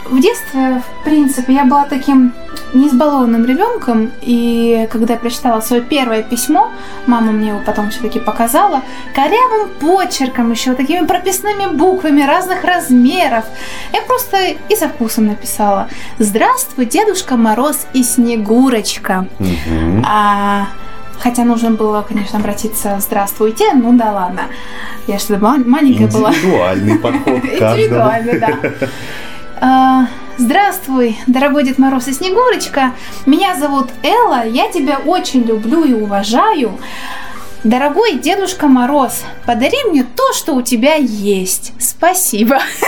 В 0.05 0.19
детстве, 0.19 0.83
в 1.01 1.03
принципе, 1.03 1.53
я 1.53 1.65
была 1.65 1.85
таким 1.85 2.33
неизбалованным 2.73 3.45
ребенком, 3.45 4.11
и 4.21 4.88
когда 4.91 5.13
я 5.13 5.19
прочитала 5.19 5.61
свое 5.61 5.81
первое 5.81 6.23
письмо, 6.23 6.71
мама 7.07 7.31
мне 7.31 7.49
его 7.49 7.59
потом 7.65 7.89
все-таки 7.89 8.19
показала, 8.19 8.81
корявым 9.13 9.69
почерком 9.79 10.51
еще, 10.51 10.73
такими 10.73 11.05
прописными 11.05 11.73
буквами 11.73 12.21
разных 12.21 12.63
размеров. 12.63 13.45
Я 13.93 14.01
просто 14.01 14.38
и 14.69 14.75
со 14.75 14.89
вкусом 14.89 15.27
написала. 15.27 15.88
Здравствуй, 16.19 16.85
Дедушка 16.85 17.38
Мороз 17.38 17.88
и 17.93 18.03
Снегурочка. 18.03 19.27
А, 20.05 20.67
хотя 21.19 21.43
нужно 21.43 21.71
было, 21.71 22.01
конечно, 22.01 22.39
обратиться 22.39 22.97
«Здравствуйте», 22.99 23.73
ну 23.73 23.93
да 23.97 24.11
ладно. 24.11 24.41
Я 25.07 25.17
что 25.17 25.39
то 25.39 25.57
маленькая 25.65 26.07
была. 26.07 26.31
Индивидуальный 26.31 26.99
подход. 26.99 27.43
Индивидуально, 27.43 28.39
да. 28.39 30.07
Здравствуй, 30.39 31.17
дорогой 31.27 31.65
Дед 31.65 31.77
Мороз 31.79 32.08
и 32.08 32.13
Снегурочка. 32.13 32.93
Меня 33.25 33.58
зовут 33.60 33.88
Элла, 34.03 34.48
я 34.48 34.72
тебя 34.72 34.98
очень 35.05 35.43
люблю 35.43 35.84
и 35.84 35.91
уважаю. 35.91 36.79
Дорогой 37.65 38.13
Дедушка 38.13 38.67
Мороз, 38.67 39.25
подари 39.46 39.75
мне 39.89 40.05
то, 40.05 40.31
что 40.31 40.53
у 40.55 40.62
тебя 40.62 40.96
есть. 40.96 41.74
Спасибо. 41.77 42.60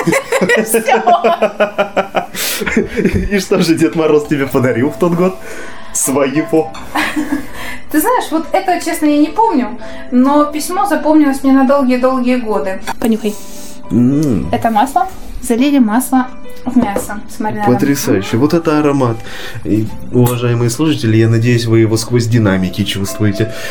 И 3.29 3.37
что 3.39 3.59
же 3.59 3.75
Дед 3.75 3.97
Мороз 3.97 4.27
тебе 4.27 4.47
подарил 4.47 4.89
в 4.89 4.97
тот 4.97 5.15
год? 5.15 5.35
Своего. 5.91 6.71
Ты 7.91 7.99
знаешь, 7.99 8.31
вот 8.31 8.45
это, 8.53 8.79
честно, 8.79 9.07
я 9.07 9.17
не 9.17 9.27
помню, 9.27 9.77
но 10.11 10.45
письмо 10.45 10.85
запомнилось 10.85 11.43
мне 11.43 11.51
на 11.51 11.67
долгие-долгие 11.67 12.37
годы. 12.37 12.81
Понюхай. 12.97 13.35
Это 14.53 14.71
масло. 14.71 15.09
Залили 15.41 15.79
масло 15.79 16.27
в 16.65 16.77
мясо 16.77 17.19
с 17.29 17.39
маринадом. 17.39 17.73
Потрясающе. 17.73 18.37
Вот 18.37 18.53
это 18.53 18.79
аромат. 18.79 19.17
И, 19.63 19.87
уважаемые 20.11 20.69
слушатели, 20.69 21.17
я 21.17 21.27
надеюсь, 21.27 21.65
вы 21.65 21.79
его 21.79 21.97
сквозь 21.97 22.27
динамики 22.27 22.83
чувствуете. 22.83 23.53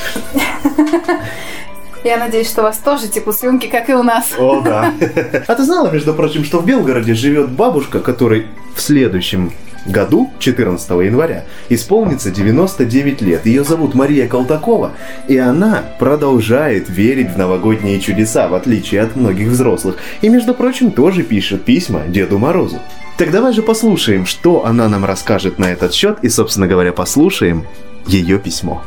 Я 2.02 2.16
надеюсь, 2.16 2.48
что 2.48 2.62
у 2.62 2.64
вас 2.64 2.78
тоже 2.78 3.08
текут 3.08 3.36
слюнки, 3.36 3.66
как 3.66 3.90
и 3.90 3.94
у 3.94 4.02
нас. 4.02 4.32
О, 4.38 4.62
да. 4.62 4.94
А 5.46 5.54
ты 5.54 5.64
знала, 5.64 5.90
между 5.90 6.14
прочим, 6.14 6.44
что 6.44 6.60
в 6.60 6.64
Белгороде 6.64 7.12
живет 7.12 7.50
бабушка, 7.50 8.00
которой 8.00 8.46
в 8.74 8.80
следующем 8.80 9.52
году, 9.86 10.30
14 10.38 10.90
января, 10.90 11.44
исполнится 11.68 12.30
99 12.30 13.22
лет. 13.22 13.46
Ее 13.46 13.64
зовут 13.64 13.94
Мария 13.94 14.28
Колтакова, 14.28 14.92
и 15.28 15.36
она 15.36 15.82
продолжает 15.98 16.88
верить 16.88 17.30
в 17.30 17.38
новогодние 17.38 18.00
чудеса, 18.00 18.48
в 18.48 18.54
отличие 18.54 19.02
от 19.02 19.16
многих 19.16 19.48
взрослых. 19.48 19.96
И, 20.20 20.28
между 20.28 20.54
прочим, 20.54 20.92
тоже 20.92 21.22
пишет 21.22 21.64
письма 21.64 22.02
Деду 22.08 22.38
Морозу. 22.38 22.78
Так 23.16 23.30
давай 23.30 23.52
же 23.52 23.62
послушаем, 23.62 24.24
что 24.26 24.64
она 24.64 24.88
нам 24.88 25.04
расскажет 25.04 25.58
на 25.58 25.66
этот 25.66 25.92
счет, 25.92 26.18
и, 26.22 26.28
собственно 26.28 26.66
говоря, 26.66 26.92
послушаем 26.92 27.66
ее 28.06 28.38
письмо. 28.38 28.82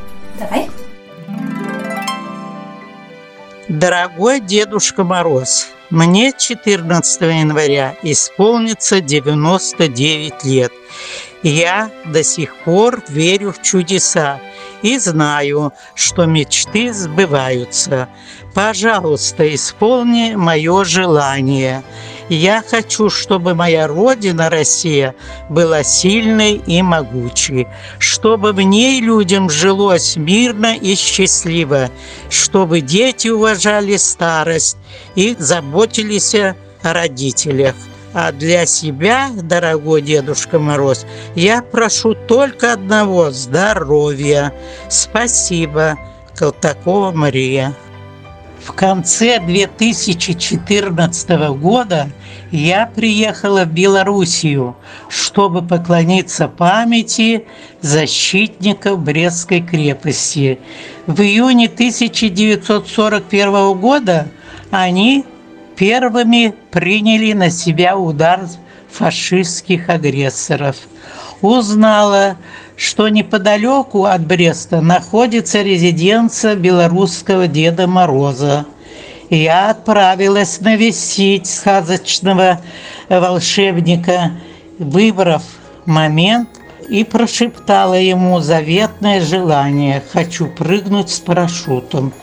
Дорогой 3.74 4.40
Дедушка 4.40 5.04
Мороз, 5.04 5.68
мне 5.90 6.32
14 6.38 7.22
января 7.22 7.96
исполнится 8.04 9.02
99 9.02 10.44
лет. 10.44 10.72
Я 11.42 11.90
до 12.06 12.24
сих 12.24 12.56
пор 12.58 13.02
верю 13.08 13.52
в 13.52 13.64
чудеса 13.64 14.40
и 14.84 15.00
знаю, 15.00 15.74
что 15.96 16.26
мечты 16.26 16.94
сбываются. 16.94 18.10
Пожалуйста, 18.54 19.56
исполни 19.56 20.36
мое 20.36 20.84
желание. 20.84 21.82
Я 22.30 22.64
хочу, 22.66 23.10
чтобы 23.10 23.54
моя 23.54 23.88
Родина, 23.88 24.50
Россия, 24.50 25.16
была 25.50 25.84
сильной 25.84 26.54
и 26.54 26.82
могучей, 26.82 27.68
чтобы 28.00 28.54
в 28.54 28.62
ней 28.62 29.02
людям 29.02 29.50
жилось 29.50 30.16
мирно 30.16 30.76
и 30.76 30.96
счастливо, 30.96 31.90
чтобы 32.30 32.82
дети 32.82 33.28
уважали 33.28 33.98
старость 33.98 34.78
и 35.16 35.36
заботились 35.38 36.34
о 36.36 36.56
родителях. 36.82 37.76
А 38.14 38.32
для 38.32 38.68
себя, 38.68 39.32
дорогой 39.34 40.04
Дедушка 40.04 40.60
Мороз, 40.60 41.06
я 41.36 41.64
прошу 41.64 42.14
только 42.14 42.74
одного– 42.74 43.32
здоровья. 43.32 44.54
Спасибо, 44.88 45.98
Колтакова 46.36 47.12
Мария. 47.12 47.74
В 48.64 48.72
конце 48.72 49.40
2014 49.40 51.30
года 51.60 52.10
я 52.50 52.86
приехала 52.86 53.66
в 53.66 53.74
Белоруссию, 53.74 54.78
чтобы 55.10 55.62
поклониться 55.62 56.48
памяти 56.48 57.46
защитников 57.82 59.00
Брестской 59.00 59.60
крепости. 59.60 60.60
В 61.08 61.20
июне 61.20 61.66
1941 61.66 63.78
года 63.78 64.30
они 64.72 65.26
первыми 65.76 66.56
приняли 66.72 67.34
на 67.34 67.50
себя 67.50 67.98
удар 67.98 68.48
фашистских 68.90 69.90
агрессоров. 69.90 70.78
Узнала, 71.44 72.38
что 72.78 73.10
неподалеку 73.10 74.06
от 74.06 74.26
Бреста 74.26 74.80
находится 74.80 75.62
резиденция 75.62 76.56
белорусского 76.56 77.48
Деда 77.48 77.86
Мороза. 77.86 78.66
Я 79.30 79.72
отправилась 79.72 80.62
навестить 80.62 81.48
сказочного 81.48 82.62
волшебника, 83.10 84.32
выбрав 84.80 85.44
момент 85.86 86.48
и 86.88 87.04
прошептала 87.04 87.96
ему 87.96 88.40
заветное 88.40 89.20
желание 89.20 90.02
«хочу 90.14 90.48
прыгнуть 90.48 91.10
с 91.10 91.20
парашютом». 91.20 92.14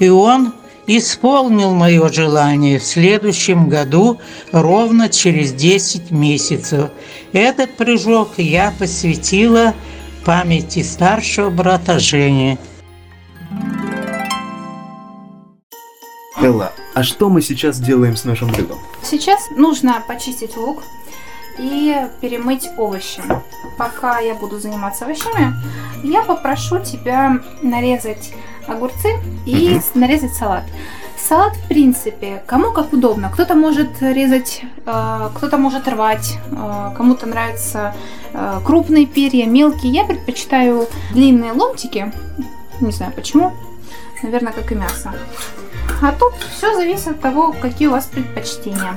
И 0.00 0.08
он 0.08 0.52
исполнил 0.86 1.74
мое 1.74 2.10
желание 2.10 2.78
в 2.78 2.84
следующем 2.84 3.68
году 3.68 4.20
ровно 4.52 5.08
через 5.08 5.52
10 5.52 6.10
месяцев. 6.10 6.90
Этот 7.32 7.76
прыжок 7.76 8.32
я 8.38 8.72
посвятила 8.78 9.74
памяти 10.24 10.82
старшего 10.82 11.50
брата 11.50 11.98
Жени. 11.98 12.58
Элла, 16.40 16.72
а 16.94 17.02
что 17.02 17.28
мы 17.30 17.42
сейчас 17.42 17.78
делаем 17.78 18.16
с 18.16 18.24
нашим 18.24 18.50
блюдом? 18.50 18.78
Сейчас 19.02 19.40
нужно 19.56 20.02
почистить 20.06 20.56
лук 20.56 20.82
и 21.58 21.96
перемыть 22.20 22.68
овощи. 22.76 23.22
Пока 23.78 24.18
я 24.18 24.34
буду 24.34 24.58
заниматься 24.58 25.04
овощами, 25.04 25.54
я 26.02 26.22
попрошу 26.22 26.80
тебя 26.80 27.40
нарезать 27.62 28.32
огурцы 28.66 29.14
и 29.46 29.80
нарезать 29.94 30.34
салат. 30.34 30.64
Салат, 31.16 31.56
в 31.56 31.68
принципе, 31.68 32.42
кому 32.46 32.72
как 32.72 32.92
удобно. 32.92 33.30
Кто-то 33.30 33.54
может 33.54 34.02
резать, 34.02 34.62
э, 34.84 35.28
кто-то 35.34 35.56
может 35.56 35.88
рвать, 35.88 36.38
э, 36.50 36.90
кому-то 36.96 37.26
нравятся 37.26 37.94
э, 38.34 38.60
крупные 38.64 39.06
перья, 39.06 39.46
мелкие. 39.46 39.92
Я 39.92 40.04
предпочитаю 40.04 40.86
длинные 41.12 41.52
ломтики. 41.52 42.12
Не 42.80 42.92
знаю 42.92 43.12
почему. 43.12 43.52
Наверное, 44.22 44.52
как 44.52 44.70
и 44.72 44.74
мясо. 44.74 45.14
А 46.02 46.12
тут 46.12 46.34
все 46.56 46.74
зависит 46.74 47.08
от 47.08 47.20
того, 47.20 47.54
какие 47.58 47.88
у 47.88 47.92
вас 47.92 48.06
предпочтения. 48.06 48.94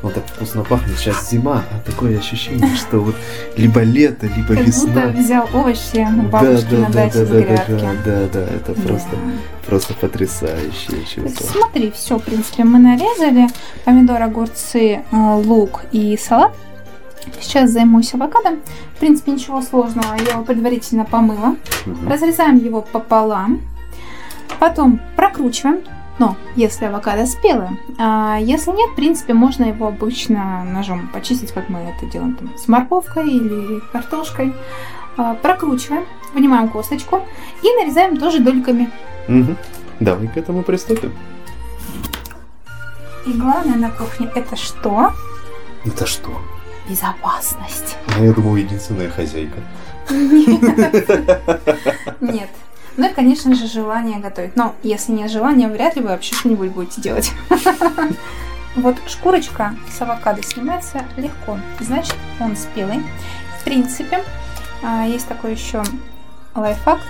Вот 0.00 0.14
так 0.14 0.24
вкусно 0.26 0.62
пахнет. 0.62 0.96
Сейчас 0.96 1.28
зима, 1.30 1.64
а 1.72 1.80
такое 1.90 2.18
ощущение, 2.18 2.76
что 2.76 3.00
вот 3.00 3.16
либо 3.56 3.82
лето, 3.82 4.26
либо 4.26 4.54
Как 4.54 4.66
весна. 4.66 5.06
будто 5.06 5.08
взял 5.18 5.48
овощи 5.52 6.06
у 6.08 6.22
Да, 6.22 6.28
бабушки 6.28 6.66
да, 6.70 6.76
на 6.78 6.86
да, 6.86 6.92
даче 6.92 7.18
да, 7.18 7.24
да, 7.24 7.32
да, 7.32 7.40
грядки. 7.40 7.70
да, 7.72 7.92
да, 8.04 8.28
да, 8.32 8.40
это 8.40 8.74
Да. 8.74 8.82
просто, 8.82 9.16
просто 9.66 9.94
потрясающее 9.94 11.04
чувство. 11.04 11.44
Смотри, 11.46 11.90
все, 11.90 12.16
в 12.18 12.22
принципе, 12.22 12.62
мы 12.62 12.78
нарезали 12.78 13.48
помидор, 13.84 14.22
огурцы, 14.22 15.00
э, 15.10 15.16
лук 15.44 15.82
и 15.90 16.16
салат. 16.16 16.52
Сейчас 17.40 17.70
займусь 17.70 18.14
авокадо. 18.14 18.56
В 18.94 19.00
принципе, 19.00 19.32
ничего 19.32 19.60
сложного. 19.62 20.14
Я 20.26 20.34
его 20.34 20.44
предварительно 20.44 21.04
помыла. 21.04 21.56
Мгм. 21.86 22.08
Разрезаем 22.08 22.58
его 22.58 22.82
пополам. 22.82 23.60
Потом 24.60 25.00
прокручиваем. 25.16 25.80
Но 26.18 26.36
если 26.56 26.86
авокадо 26.86 27.26
спелое, 27.26 27.78
а 27.98 28.38
если 28.40 28.72
нет, 28.72 28.90
в 28.90 28.96
принципе, 28.96 29.34
можно 29.34 29.66
его 29.66 29.86
обычно 29.86 30.64
ножом 30.64 31.08
почистить, 31.08 31.52
как 31.52 31.68
мы 31.68 31.78
это 31.80 32.06
делаем 32.06 32.34
там, 32.34 32.56
с 32.58 32.66
морковкой 32.66 33.28
или 33.28 33.80
картошкой. 33.92 34.52
А, 35.16 35.34
Прокручиваем, 35.34 36.04
вынимаем 36.34 36.68
косточку 36.68 37.22
и 37.62 37.66
нарезаем 37.80 38.16
тоже 38.16 38.40
дольками. 38.40 38.90
Мгм. 39.28 39.56
Давай 40.00 40.28
к 40.28 40.36
этому 40.36 40.62
приступим. 40.62 41.12
И 43.26 43.32
главное 43.32 43.76
на 43.76 43.90
кухне 43.90 44.30
это 44.34 44.56
что? 44.56 45.12
Это 45.84 46.06
что? 46.06 46.30
Безопасность. 46.88 47.96
А 48.16 48.20
я 48.20 48.32
думал, 48.32 48.56
единственная 48.56 49.10
хозяйка. 49.10 49.58
Нет. 52.20 52.48
Ну 52.98 53.08
и, 53.08 53.14
конечно 53.14 53.54
же, 53.54 53.68
желание 53.68 54.18
готовить. 54.18 54.56
Но 54.56 54.74
если 54.82 55.12
нет 55.12 55.30
желания, 55.30 55.68
вряд 55.68 55.94
ли 55.94 56.02
вы 56.02 56.08
вообще 56.08 56.34
что-нибудь 56.34 56.72
будете 56.72 57.00
делать. 57.00 57.32
Вот 58.76 58.96
шкурочка 59.08 59.74
с 59.90 60.00
авокадо 60.00 60.40
снимается 60.42 61.04
легко. 61.16 61.58
Значит, 61.80 62.14
он 62.38 62.54
спелый. 62.54 63.02
В 63.58 63.64
принципе, 63.64 64.22
а, 64.84 65.04
есть 65.04 65.26
такой 65.26 65.52
еще 65.52 65.82
лайфхак 66.54 67.00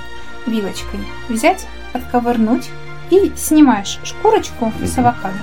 вилочкой. 0.46 1.00
Взять, 1.28 1.66
отковырнуть 1.92 2.70
и 3.10 3.32
снимаешь 3.36 3.98
шкурочку 4.02 4.72
с 4.82 4.96
авокадо. 4.96 5.36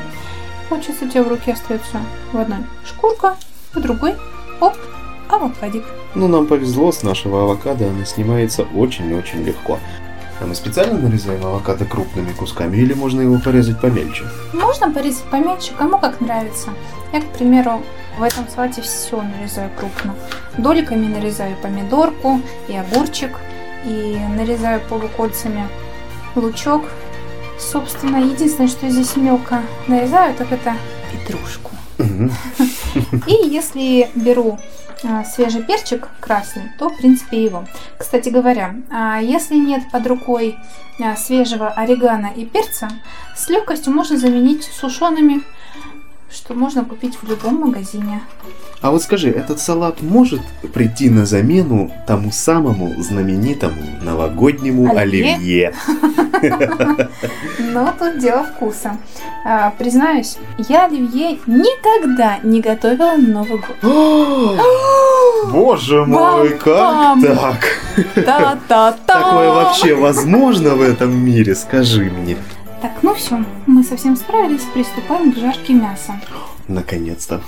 Получается, 0.70 1.06
у 1.06 1.10
тебя 1.10 1.24
в 1.24 1.28
руке 1.28 1.54
остается 1.54 2.02
в 2.32 2.40
одной 2.40 2.60
шкурка, 2.86 3.36
в 3.74 3.80
другой 3.80 4.16
оп, 4.62 4.74
авокадик. 5.30 5.84
Ну, 6.16 6.28
нам 6.28 6.48
повезло, 6.48 6.92
с 6.92 7.04
нашего 7.04 7.44
авокадо 7.44 7.90
она 7.90 8.06
снимается 8.06 8.64
очень-очень 8.64 9.44
легко. 9.44 9.78
А 10.42 10.46
мы 10.46 10.54
специально 10.54 11.00
нарезаем 11.00 11.46
авокадо 11.46 11.86
крупными 11.86 12.32
кусками 12.34 12.78
или 12.78 12.94
можно 12.94 13.22
его 13.22 13.40
порезать 13.40 13.80
помельче? 13.80 14.26
Можно 14.54 14.92
порезать 14.92 15.24
поменьше, 15.32 15.74
кому 15.78 15.98
как 15.98 16.20
нравится. 16.20 16.72
Я, 17.14 17.22
к 17.22 17.28
примеру, 17.28 17.82
в 18.18 18.24
этом 18.24 18.48
салате 18.50 18.82
все 18.82 19.22
нарезаю 19.22 19.70
крупно. 19.78 20.14
Дольками 20.58 21.08
нарезаю 21.08 21.56
помидорку 21.62 22.42
и 22.68 22.76
огурчик, 22.76 23.32
и 23.86 24.18
нарезаю 24.36 24.82
полукольцами 24.82 25.68
лучок. 26.36 26.84
Собственно, 27.58 28.18
единственное, 28.18 28.68
что 28.68 28.90
здесь 28.90 29.16
мелко 29.16 29.62
нарезаю, 29.88 30.36
так 30.36 30.52
это 30.52 30.76
петрушку. 31.12 31.72
И 31.98 33.48
если 33.48 34.10
беру 34.16 34.58
а, 35.04 35.24
свежий 35.24 35.64
перчик 35.64 36.08
красный, 36.20 36.72
то, 36.80 36.90
в 36.90 36.98
принципе, 36.98 37.44
его. 37.44 37.66
Кстати 37.98 38.30
говоря, 38.30 38.76
а, 38.90 39.20
если 39.20 39.56
нет 39.56 39.84
под 39.92 40.08
рукой 40.08 40.58
а, 41.00 41.16
свежего 41.16 41.70
орегано 41.70 42.32
и 42.36 42.46
перца, 42.46 42.90
с 43.36 43.50
легкостью 43.50 43.94
можно 43.94 44.18
заменить 44.18 44.64
сушеными, 44.64 45.44
что 46.36 46.54
можно 46.54 46.84
купить 46.84 47.16
в 47.22 47.30
любом 47.30 47.56
магазине. 47.56 48.22
А 48.82 48.92
вот 48.92 49.02
скажи, 49.02 49.30
этот 49.30 49.60
салат 49.60 50.02
может 50.02 50.42
прийти 50.74 51.10
на 51.10 51.26
замену 51.26 51.92
тому 52.06 52.32
самому 52.32 53.02
знаменитому 53.02 53.82
новогоднему 54.02 54.96
Оливье? 54.96 55.74
Но 57.60 57.94
тут 57.98 58.20
дело 58.20 58.44
вкуса. 58.44 58.98
А, 59.46 59.72
признаюсь, 59.72 60.38
я 60.70 60.86
оливье 60.86 61.40
никогда 61.48 62.40
не 62.44 62.62
готовила 62.62 63.16
на 63.18 63.44
Новый 63.44 63.60
год. 63.60 64.60
Боже 65.52 66.06
мой, 66.06 66.50
как 66.50 67.18
так? 68.68 68.98
Такое 69.06 69.50
вообще 69.50 69.96
возможно 69.96 70.76
в 70.76 70.82
этом 70.82 71.16
мире? 71.16 71.56
Скажи 71.56 72.12
мне. 72.12 72.38
Так, 72.86 73.02
ну 73.02 73.16
все, 73.16 73.44
мы 73.66 73.84
совсем 73.84 74.16
справились, 74.16 74.62
приступаем 74.72 75.34
к 75.34 75.38
жарке 75.38 75.74
мяса. 75.74 76.22
Наконец-то. 76.68 77.42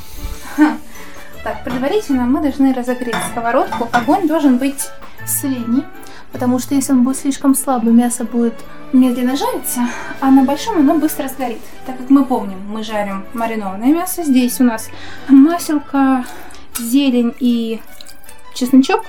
Так, 1.43 1.63
предварительно 1.63 2.25
мы 2.25 2.41
должны 2.41 2.73
разогреть 2.73 3.15
сковородку. 3.29 3.87
Огонь 3.91 4.27
должен 4.27 4.57
быть 4.57 4.89
средний, 5.27 5.83
потому 6.31 6.57
что 6.57 6.73
если 6.73 6.93
он 6.93 7.03
будет 7.03 7.17
слишком 7.17 7.53
слабый, 7.53 7.93
мясо 7.93 8.23
будет 8.23 8.55
медленно 8.93 9.37
жариться, 9.37 9.81
а 10.21 10.31
на 10.31 10.41
большом 10.41 10.79
оно 10.79 10.95
быстро 10.97 11.27
сгорит. 11.27 11.61
Так 11.85 11.99
как 11.99 12.09
мы 12.09 12.25
помним, 12.25 12.59
мы 12.67 12.81
жарим 12.81 13.23
маринованное 13.33 13.93
мясо. 13.93 14.23
Здесь 14.23 14.59
у 14.59 14.63
нас 14.63 14.89
маселка, 15.27 16.25
зелень 16.79 17.35
и 17.39 17.79
чесночок. 18.55 19.03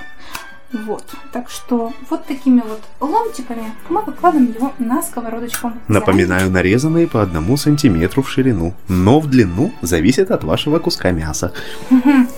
Вот, 0.70 1.02
так 1.32 1.48
что 1.48 1.94
вот 2.10 2.26
такими 2.26 2.60
вот 2.60 2.82
ломтиками 3.00 3.72
мы 3.88 4.02
выкладываем 4.02 4.52
его 4.52 4.72
на 4.78 5.02
сковородочку. 5.02 5.72
Напоминаю, 5.88 6.50
нарезанные 6.50 7.06
по 7.06 7.22
одному 7.22 7.56
сантиметру 7.56 8.22
в 8.22 8.28
ширину, 8.30 8.74
но 8.86 9.18
в 9.18 9.28
длину 9.28 9.72
зависит 9.80 10.30
от 10.30 10.44
вашего 10.44 10.78
куска 10.78 11.10
мяса. 11.10 11.54
Мгм. 11.88 12.28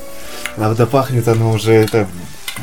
А 0.56 0.74
да 0.74 0.86
пахнет 0.86 1.26
оно 1.26 1.50
уже 1.50 1.72
это... 1.72 2.06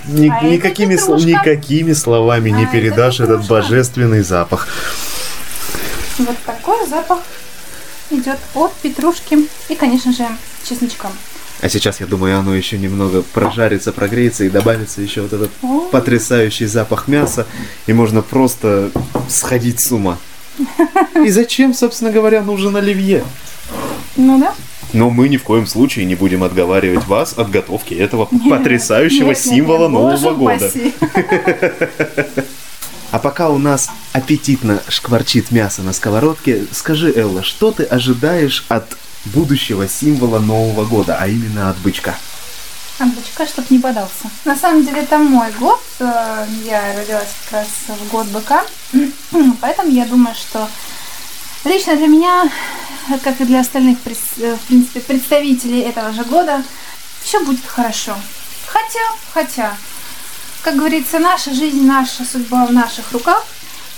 ни- 0.07 0.29
А 0.29 0.37
это 0.37 0.45
никакими, 0.47 0.93
сл- 0.95 0.99
петрушка. 1.17 1.27
никакими 1.27 1.91
словами 1.91 2.49
не 2.49 2.61
А 2.63 2.63
это 2.63 2.71
передашь 2.71 3.19
этот 3.19 3.41
петрушка. 3.41 3.53
божественный 3.69 4.21
запах. 4.21 4.69
Вот 6.17 6.37
такой 6.45 6.87
запах 6.87 7.19
идет 8.09 8.39
от 8.55 8.73
петрушки 8.75 9.37
и, 9.67 9.75
конечно 9.75 10.13
же, 10.13 10.25
чесночка. 10.63 11.09
А 11.61 11.69
сейчас, 11.69 11.99
я 11.99 12.05
думаю, 12.05 12.37
оно 12.37 12.55
еще 12.55 12.77
немного 12.77 13.23
прожарится, 13.33 13.91
прогреется 13.91 14.43
и 14.43 14.49
добавится 14.49 15.01
еще 15.01 15.21
вот 15.21 15.33
этот 15.33 15.49
потрясающий 15.91 16.67
запах 16.67 17.07
мяса, 17.07 17.47
и 17.87 17.93
можно 17.93 18.21
просто 18.21 18.91
сходить 19.27 19.79
с 19.79 19.91
ума. 19.91 20.17
И 21.23 21.29
зачем, 21.29 21.73
собственно 21.73 22.11
говоря, 22.11 22.43
нужен 22.43 22.75
оливье? 22.75 23.23
Ну 24.15 24.39
да. 24.39 24.53
Но 24.93 25.09
мы 25.09 25.29
ни 25.29 25.37
в 25.37 25.43
коем 25.43 25.65
случае 25.65 26.05
не 26.05 26.15
будем 26.15 26.43
отговаривать 26.43 27.05
вас 27.07 27.33
от 27.37 27.51
готовки 27.51 27.93
этого 27.93 28.27
Нет, 28.31 28.49
потрясающего 28.49 29.29
нет, 29.29 29.37
нет, 29.37 29.37
символа 29.37 29.83
нет, 29.83 29.91
Нового 29.91 30.33
боже 30.33 30.35
года. 30.35 30.71
А 33.09 33.19
пока 33.19 33.49
у 33.49 33.57
нас 33.57 33.89
аппетитно 34.11 34.81
шкварчит 34.89 35.51
мясо 35.51 35.81
на 35.81 35.93
сковородке, 35.93 36.65
скажи, 36.71 37.11
Элла, 37.15 37.41
что 37.41 37.71
ты 37.71 37.83
ожидаешь 37.83 38.65
от 38.67 38.97
будущего 39.25 39.87
символа 39.87 40.39
Нового 40.39 40.85
года, 40.85 41.17
а 41.19 41.27
именно 41.27 41.69
от 41.69 41.77
бычка? 41.77 42.15
От 42.99 43.13
бычка, 43.13 43.45
чтоб 43.45 43.69
не 43.69 43.79
подался. 43.79 44.29
На 44.45 44.55
самом 44.55 44.85
деле, 44.85 45.01
это 45.01 45.17
мой 45.17 45.51
год. 45.59 45.79
Э, 45.99 46.45
Я 46.63 46.95
родилась 46.97 47.27
как 47.45 47.59
раз 47.61 47.67
в 47.99 48.11
год 48.11 48.27
быка. 48.27 48.65
Поэтому 49.61 49.91
я 49.91 50.05
думаю, 50.05 50.35
что 50.35 50.67
лично 51.63 51.95
для 51.95 52.07
меня, 52.07 52.49
как 53.23 53.39
и 53.39 53.45
для 53.45 53.59
остальных, 53.59 53.99
э, 54.05 54.55
в 54.55 54.67
принципе, 54.67 54.99
представителей 55.01 55.81
этого 55.81 56.11
же 56.11 56.23
года, 56.23 56.63
все 57.21 57.43
будет 57.43 57.65
хорошо. 57.65 58.15
Хотя, 58.65 58.99
хотя, 59.33 59.77
как 60.63 60.75
говорится, 60.75 61.19
наша 61.19 61.53
жизнь, 61.53 61.85
наша 61.85 62.25
судьба 62.25 62.65
в 62.65 62.73
наших 62.73 63.11
руках. 63.11 63.45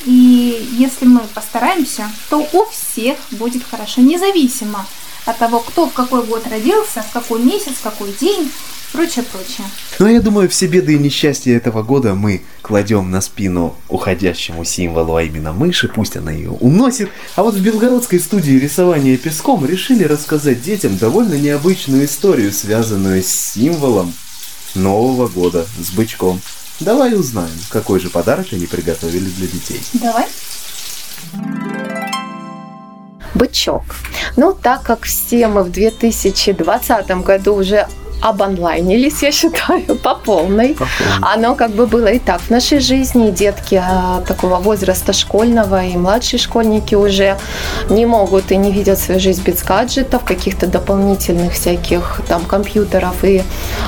И 0.05 0.67
если 0.77 1.05
мы 1.05 1.19
постараемся, 1.19 2.09
то 2.29 2.47
у 2.53 2.65
всех 2.65 3.17
будет 3.31 3.63
хорошо, 3.69 4.01
независимо 4.01 4.85
от 5.29 5.37
того, 5.37 5.59
кто 5.59 5.87
в 5.87 5.93
какой 5.93 6.25
год 6.25 6.45
родился, 6.49 7.03
в 7.03 7.11
какой 7.11 7.41
месяц, 7.41 7.73
в 7.73 7.81
какой 7.81 8.11
день, 8.19 8.51
прочее, 8.91 9.23
прочее. 9.31 9.67
Ну, 9.99 10.07
я 10.07 10.21
думаю, 10.21 10.49
все 10.49 10.67
беды 10.67 10.95
и 10.95 10.99
несчастья 10.99 11.55
этого 11.55 11.83
года 11.83 12.15
мы 12.15 12.43
кладем 12.61 13.11
на 13.11 13.21
спину 13.21 13.75
уходящему 13.87 14.63
символу, 14.65 15.15
а 15.15 15.23
именно 15.23 15.53
мыши, 15.53 15.87
пусть 15.87 16.17
она 16.17 16.31
ее 16.31 16.51
уносит. 16.51 17.09
А 17.35 17.43
вот 17.43 17.55
в 17.55 17.61
белгородской 17.61 18.19
студии 18.19 18.53
рисования 18.53 19.17
песком 19.17 19.65
решили 19.65 20.03
рассказать 20.03 20.61
детям 20.61 20.97
довольно 20.97 21.35
необычную 21.35 22.05
историю, 22.05 22.51
связанную 22.51 23.23
с 23.23 23.53
символом 23.53 24.13
Нового 24.75 25.27
года, 25.27 25.65
с 25.79 25.91
бычком. 25.91 26.41
Давай 26.79 27.13
узнаем, 27.13 27.49
какой 27.69 27.99
же 27.99 28.09
подарок 28.09 28.47
они 28.51 28.65
приготовили 28.65 29.29
для 29.29 29.47
детей. 29.47 29.81
Давай. 29.93 30.25
Бычок. 33.39 33.83
Ну, 34.35 34.53
так 34.53 34.83
как 34.83 35.03
все 35.03 35.47
мы 35.47 35.63
в 35.63 35.71
2020 35.71 37.09
году 37.23 37.55
уже 37.55 37.87
обонлайнились, 38.21 39.21
я 39.23 39.31
считаю, 39.31 39.95
по 40.03 40.15
полной. 40.15 40.77
Оно 41.21 41.55
как 41.55 41.71
бы 41.71 41.87
было 41.87 42.07
и 42.07 42.19
так 42.19 42.41
в 42.41 42.49
нашей 42.49 42.79
жизни. 42.79 43.31
Детки 43.31 43.81
а, 43.81 44.21
такого 44.27 44.57
возраста 44.57 45.13
школьного 45.13 45.85
и 45.85 45.97
младшие 45.97 46.39
школьники 46.39 46.95
уже 46.95 47.37
не 47.89 48.05
могут 48.05 48.51
и 48.51 48.57
не 48.57 48.71
видят 48.71 48.99
свою 48.99 49.19
жизнь 49.19 49.43
без 49.43 49.63
гаджетов, 49.63 50.23
каких-то 50.23 50.67
дополнительных 50.67 51.53
всяких 51.53 52.21
там 52.27 52.43
компьютеров 52.43 53.23
и 53.23 53.43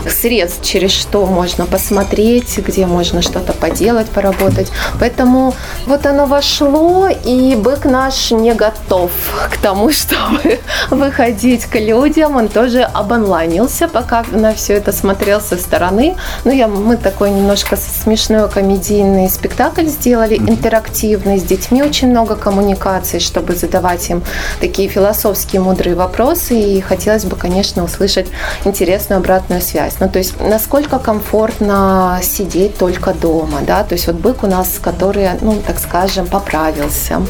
средств, 0.09 0.63
через 0.63 0.91
что 0.91 1.25
можно 1.25 1.65
посмотреть, 1.65 2.57
где 2.57 2.85
можно 2.85 3.21
что-то 3.21 3.53
поделать, 3.53 4.09
поработать. 4.09 4.71
Поэтому 4.99 5.53
вот 5.85 6.05
оно 6.05 6.25
вошло, 6.25 7.09
и 7.09 7.55
бык 7.55 7.85
наш 7.85 8.31
не 8.31 8.53
готов 8.53 9.11
к 9.51 9.57
тому, 9.57 9.91
чтобы 9.91 10.59
выходить 10.89 11.65
к 11.65 11.75
людям. 11.75 12.35
Он 12.35 12.47
тоже 12.47 12.83
обонлайнился, 12.83 13.87
пока 13.87 14.20
на 14.31 14.53
все 14.53 14.73
это 14.73 14.91
смотрел 14.91 15.41
со 15.41 15.57
стороны. 15.57 16.15
Ну, 16.45 16.51
я, 16.51 16.67
мы 16.67 16.97
такой 16.97 17.31
немножко 17.31 17.75
смешной 17.77 18.49
комедийный 18.49 19.29
спектакль 19.29 19.86
сделали, 19.86 20.38
интерактивный, 20.38 21.39
с 21.39 21.43
детьми 21.43 21.84
очень 21.84 22.10
много 22.10 22.36
коммуникаций, 22.36 23.19
чтобы 23.19 23.55
задавать 23.55 24.10
им 24.10 24.23
такие 24.60 24.89
философские 24.89 25.62
мудрые 25.62 25.95
вопросы. 25.95 26.60
И 26.60 26.81
хотелось 26.81 27.25
бы, 27.25 27.36
конечно, 27.36 27.84
услышать 27.84 28.27
интересную 28.65 29.19
обратную 29.19 29.62
связь. 29.62 29.95
Ну, 29.99 30.10
то 30.10 30.19
есть, 30.19 30.39
насколько 30.39 30.99
комфортно 30.99 32.19
сидеть 32.23 32.77
только 32.77 33.13
дома, 33.13 33.60
да, 33.65 33.84
то 33.84 33.93
есть 33.93 34.07
вот 34.07 34.15
бык 34.15 34.43
у 34.43 34.47
нас, 34.47 34.79
который, 34.81 35.29
ну, 35.41 35.62
так 35.65 35.79
скажем, 35.79 36.27
поправился, 36.27 37.21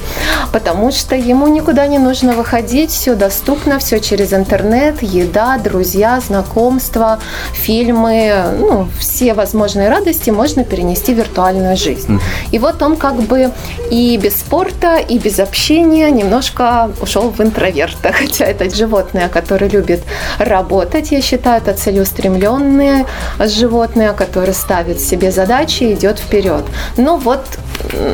потому 0.51 0.91
что 0.91 1.15
ему 1.15 1.47
никуда 1.47 1.87
не 1.87 1.97
нужно 1.97 2.33
выходить, 2.33 2.91
все 2.91 3.15
доступно, 3.15 3.79
все 3.79 3.99
через 3.99 4.33
интернет, 4.33 5.01
еда, 5.01 5.57
друзья, 5.57 6.19
знакомства, 6.81 7.19
фильмы, 7.53 8.43
ну, 8.59 8.87
все 8.99 9.33
возможные 9.33 9.89
радости 9.89 10.31
можно 10.31 10.63
перенести 10.63 11.13
в 11.13 11.17
виртуальную 11.17 11.77
жизнь. 11.77 12.19
И 12.51 12.59
вот 12.59 12.81
он 12.81 12.97
как 12.97 13.15
бы 13.15 13.51
и 13.91 14.17
без 14.17 14.39
спорта, 14.39 14.97
и 14.97 15.19
без 15.19 15.39
общения 15.39 16.11
немножко 16.11 16.89
ушел 17.01 17.29
в 17.29 17.41
интроверта, 17.41 18.11
хотя 18.19 18.45
это 18.45 18.69
животное, 18.75 19.29
которое 19.29 19.69
любит 19.69 20.01
работать, 20.39 21.11
я 21.11 21.21
считаю, 21.21 21.61
это 21.61 21.73
целеустремленные 21.73 23.05
животные, 23.39 24.13
которые 24.13 24.53
ставят 24.53 24.99
себе 24.99 25.31
задачи 25.31 25.83
и 25.83 25.93
идет 25.93 26.19
вперед. 26.19 26.63
Но 26.97 27.17
вот 27.17 27.41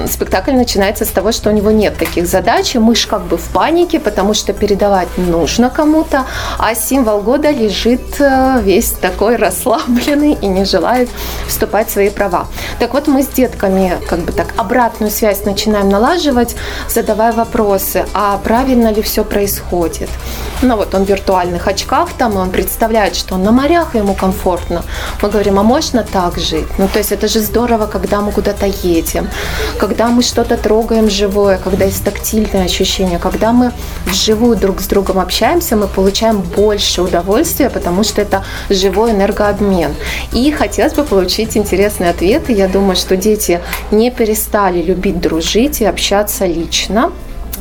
спектакль 0.07 0.53
начинается 0.53 1.05
с 1.05 1.09
того, 1.09 1.31
что 1.31 1.49
у 1.49 1.53
него 1.53 1.71
нет 1.71 1.97
таких 1.97 2.27
задач, 2.27 2.75
и 2.75 2.79
мышь 2.79 3.05
как 3.07 3.21
бы 3.21 3.37
в 3.37 3.47
панике, 3.53 3.99
потому 3.99 4.33
что 4.33 4.53
передавать 4.53 5.07
нужно 5.17 5.69
кому-то, 5.69 6.25
а 6.57 6.75
символ 6.75 7.21
года 7.21 7.51
лежит 7.51 8.19
весь 8.59 8.91
такой 8.91 9.35
расслабленный 9.35 10.33
и 10.33 10.47
не 10.47 10.65
желает 10.65 11.09
вступать 11.47 11.89
в 11.89 11.91
свои 11.91 12.09
права. 12.09 12.47
Так 12.79 12.93
вот, 12.93 13.07
мы 13.07 13.23
с 13.23 13.27
детками 13.27 13.97
как 14.07 14.19
бы 14.19 14.31
так 14.31 14.53
обратную 14.57 15.11
связь 15.11 15.45
начинаем 15.45 15.89
налаживать, 15.89 16.55
задавая 16.89 17.31
вопросы, 17.33 18.05
а 18.13 18.37
правильно 18.37 18.91
ли 18.91 19.01
все 19.01 19.23
происходит. 19.23 20.09
Ну 20.61 20.75
вот 20.75 20.95
он 20.95 21.05
в 21.05 21.09
виртуальных 21.09 21.67
очках 21.67 22.09
там, 22.17 22.33
и 22.33 22.37
он 22.37 22.49
представляет, 22.49 23.15
что 23.15 23.35
он 23.35 23.43
на 23.43 23.51
морях, 23.51 23.95
ему 23.95 24.15
комфортно. 24.15 24.83
Мы 25.21 25.29
говорим, 25.29 25.59
а 25.59 25.63
можно 25.63 26.03
так 26.03 26.37
жить? 26.39 26.67
Ну 26.79 26.87
то 26.87 26.97
есть 26.97 27.11
это 27.11 27.27
же 27.27 27.39
здорово, 27.39 27.85
когда 27.85 28.21
мы 28.21 28.31
куда-то 28.31 28.65
едем, 28.65 29.29
когда 29.77 30.07
мы 30.07 30.23
что-то 30.23 30.57
трогаем 30.57 31.09
живое, 31.09 31.59
когда 31.63 31.85
есть 31.85 32.03
тактильное 32.03 32.65
ощущение, 32.65 33.19
когда 33.19 33.51
мы 33.51 33.71
вживую 34.05 34.57
друг 34.57 34.81
с 34.81 34.87
другом 34.87 35.19
общаемся, 35.19 35.75
мы 35.75 35.87
получаем 35.87 36.41
больше 36.41 37.01
удовольствия, 37.01 37.69
потому 37.69 38.03
что 38.03 38.21
это 38.21 38.43
живой 38.69 39.11
энергообмен. 39.11 39.93
И 40.33 40.51
хотелось 40.51 40.93
бы 40.93 41.03
получить 41.03 41.57
интересные 41.57 42.09
ответы. 42.09 42.53
Я 42.53 42.67
думаю, 42.67 42.95
что 42.95 43.15
дети 43.15 43.61
не 43.91 44.11
перестали 44.11 44.81
любить 44.81 45.19
дружить 45.19 45.81
и 45.81 45.85
общаться 45.85 46.45
лично 46.45 47.11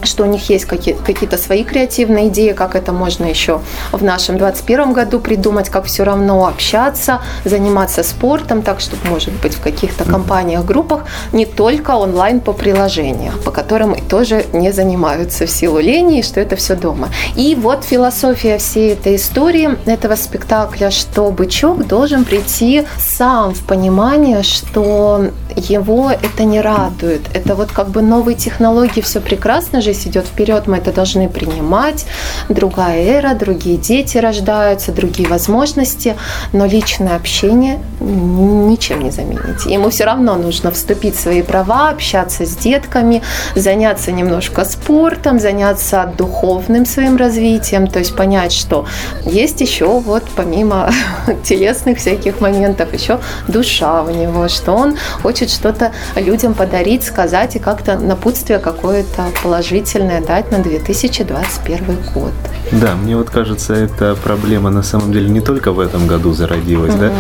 что 0.03 0.25
у 0.25 0.27
них 0.27 0.51
есть 0.51 0.65
какие- 0.65 0.95
какие-то 0.95 1.39
свои 1.39 1.65
креативные 1.65 2.29
идеи, 2.29 2.53
как 2.53 2.75
это 2.75 2.93
можно 2.93 3.25
еще 3.25 3.61
в 3.93 4.03
нашем 4.03 4.39
21 4.39 4.93
году 4.93 5.21
придумать, 5.21 5.69
как 5.69 5.85
все 5.85 6.05
равно 6.05 6.47
общаться, 6.47 7.21
заниматься 7.45 8.03
спортом, 8.03 8.63
так, 8.63 8.81
чтобы, 8.81 9.09
может 9.09 9.33
быть, 9.43 9.55
в 9.55 9.61
каких-то 9.61 10.05
компаниях, 10.05 10.65
группах, 10.65 11.05
не 11.33 11.47
только 11.47 11.93
онлайн 11.93 12.41
по 12.41 12.53
приложениям, 12.53 13.35
по 13.45 13.51
которым 13.51 13.95
тоже 14.09 14.47
не 14.53 14.73
занимаются 14.73 15.47
в 15.47 15.51
силу 15.51 15.81
лени, 15.81 16.21
и 16.21 16.23
что 16.23 16.41
это 16.41 16.57
все 16.57 16.77
дома. 16.77 17.09
И 17.37 17.55
вот 17.55 17.85
философия 17.85 18.59
всей 18.59 18.93
этой 18.93 19.17
истории, 19.17 19.77
этого 19.87 20.17
спектакля, 20.17 20.91
что 20.91 21.31
бычок 21.31 21.87
должен 21.87 22.25
прийти 22.25 22.85
сам 22.99 23.55
в 23.55 23.61
понимание, 23.67 24.43
что 24.43 25.31
его 25.57 26.11
это 26.11 26.45
не 26.45 26.61
радует. 26.61 27.23
Это 27.35 27.55
вот 27.55 27.73
как 27.73 27.89
бы 27.89 28.03
новые 28.03 28.37
технологии, 28.37 29.01
все 29.01 29.21
прекрасно, 29.21 29.81
жизнь 29.87 30.11
идет 30.11 30.27
вперед, 30.27 30.67
мы 30.67 30.79
это 30.79 30.93
должны 30.93 31.29
принимать. 31.29 32.07
Другая 32.49 33.03
эра, 33.19 33.35
другие 33.35 33.77
дети 33.77 34.19
рождаются, 34.19 34.93
другие 34.93 35.29
возможности, 35.29 36.17
но 36.53 36.67
личное 36.67 37.17
общение 37.17 37.79
ничем 38.01 39.03
не 39.03 39.11
заменить. 39.11 39.65
Ему 39.67 39.91
все 39.91 40.05
равно 40.05 40.35
нужно 40.35 40.71
вступить 40.71 41.17
в 41.17 41.21
свои 41.21 41.43
права, 41.43 41.91
общаться 41.91 42.45
с 42.45 42.57
детками, 42.57 43.23
заняться 43.55 44.13
немножко 44.13 44.65
спортом, 44.65 45.39
заняться 45.39 46.13
духовным 46.19 46.85
своим 46.85 47.17
развитием, 47.17 47.87
то 47.87 47.99
есть 48.01 48.17
понять, 48.17 48.53
что 48.53 48.87
есть 49.25 49.61
еще 49.61 50.01
вот 50.01 50.25
помимо 50.35 50.91
телесных 51.45 51.99
всяких 51.99 52.41
моментов, 52.41 52.93
еще 52.93 53.21
душа 53.49 54.03
у 54.03 54.11
него, 54.11 54.49
что 54.49 54.73
он 54.73 54.97
хочет 55.23 55.51
что-то 55.51 55.93
людям 56.17 56.55
подарить, 56.55 57.05
сказать 57.05 57.57
и 57.57 57.59
как-то 57.59 57.99
напутствие 57.99 58.59
какое-то 58.59 59.27
положительное 59.77 60.21
дать 60.23 60.51
на 60.51 60.59
2021 60.59 61.97
год. 62.15 62.33
Да, 62.73 62.95
мне 62.95 63.17
вот 63.17 63.31
кажется, 63.31 63.75
эта 63.75 64.17
проблема 64.17 64.71
на 64.71 64.83
самом 64.83 65.13
деле 65.13 65.29
не 65.29 65.41
только 65.41 65.73
в 65.73 65.81
этом 65.81 66.07
году 66.07 66.33
зародилась, 66.33 66.95
да, 66.95 67.07
Мгм. 67.07 67.15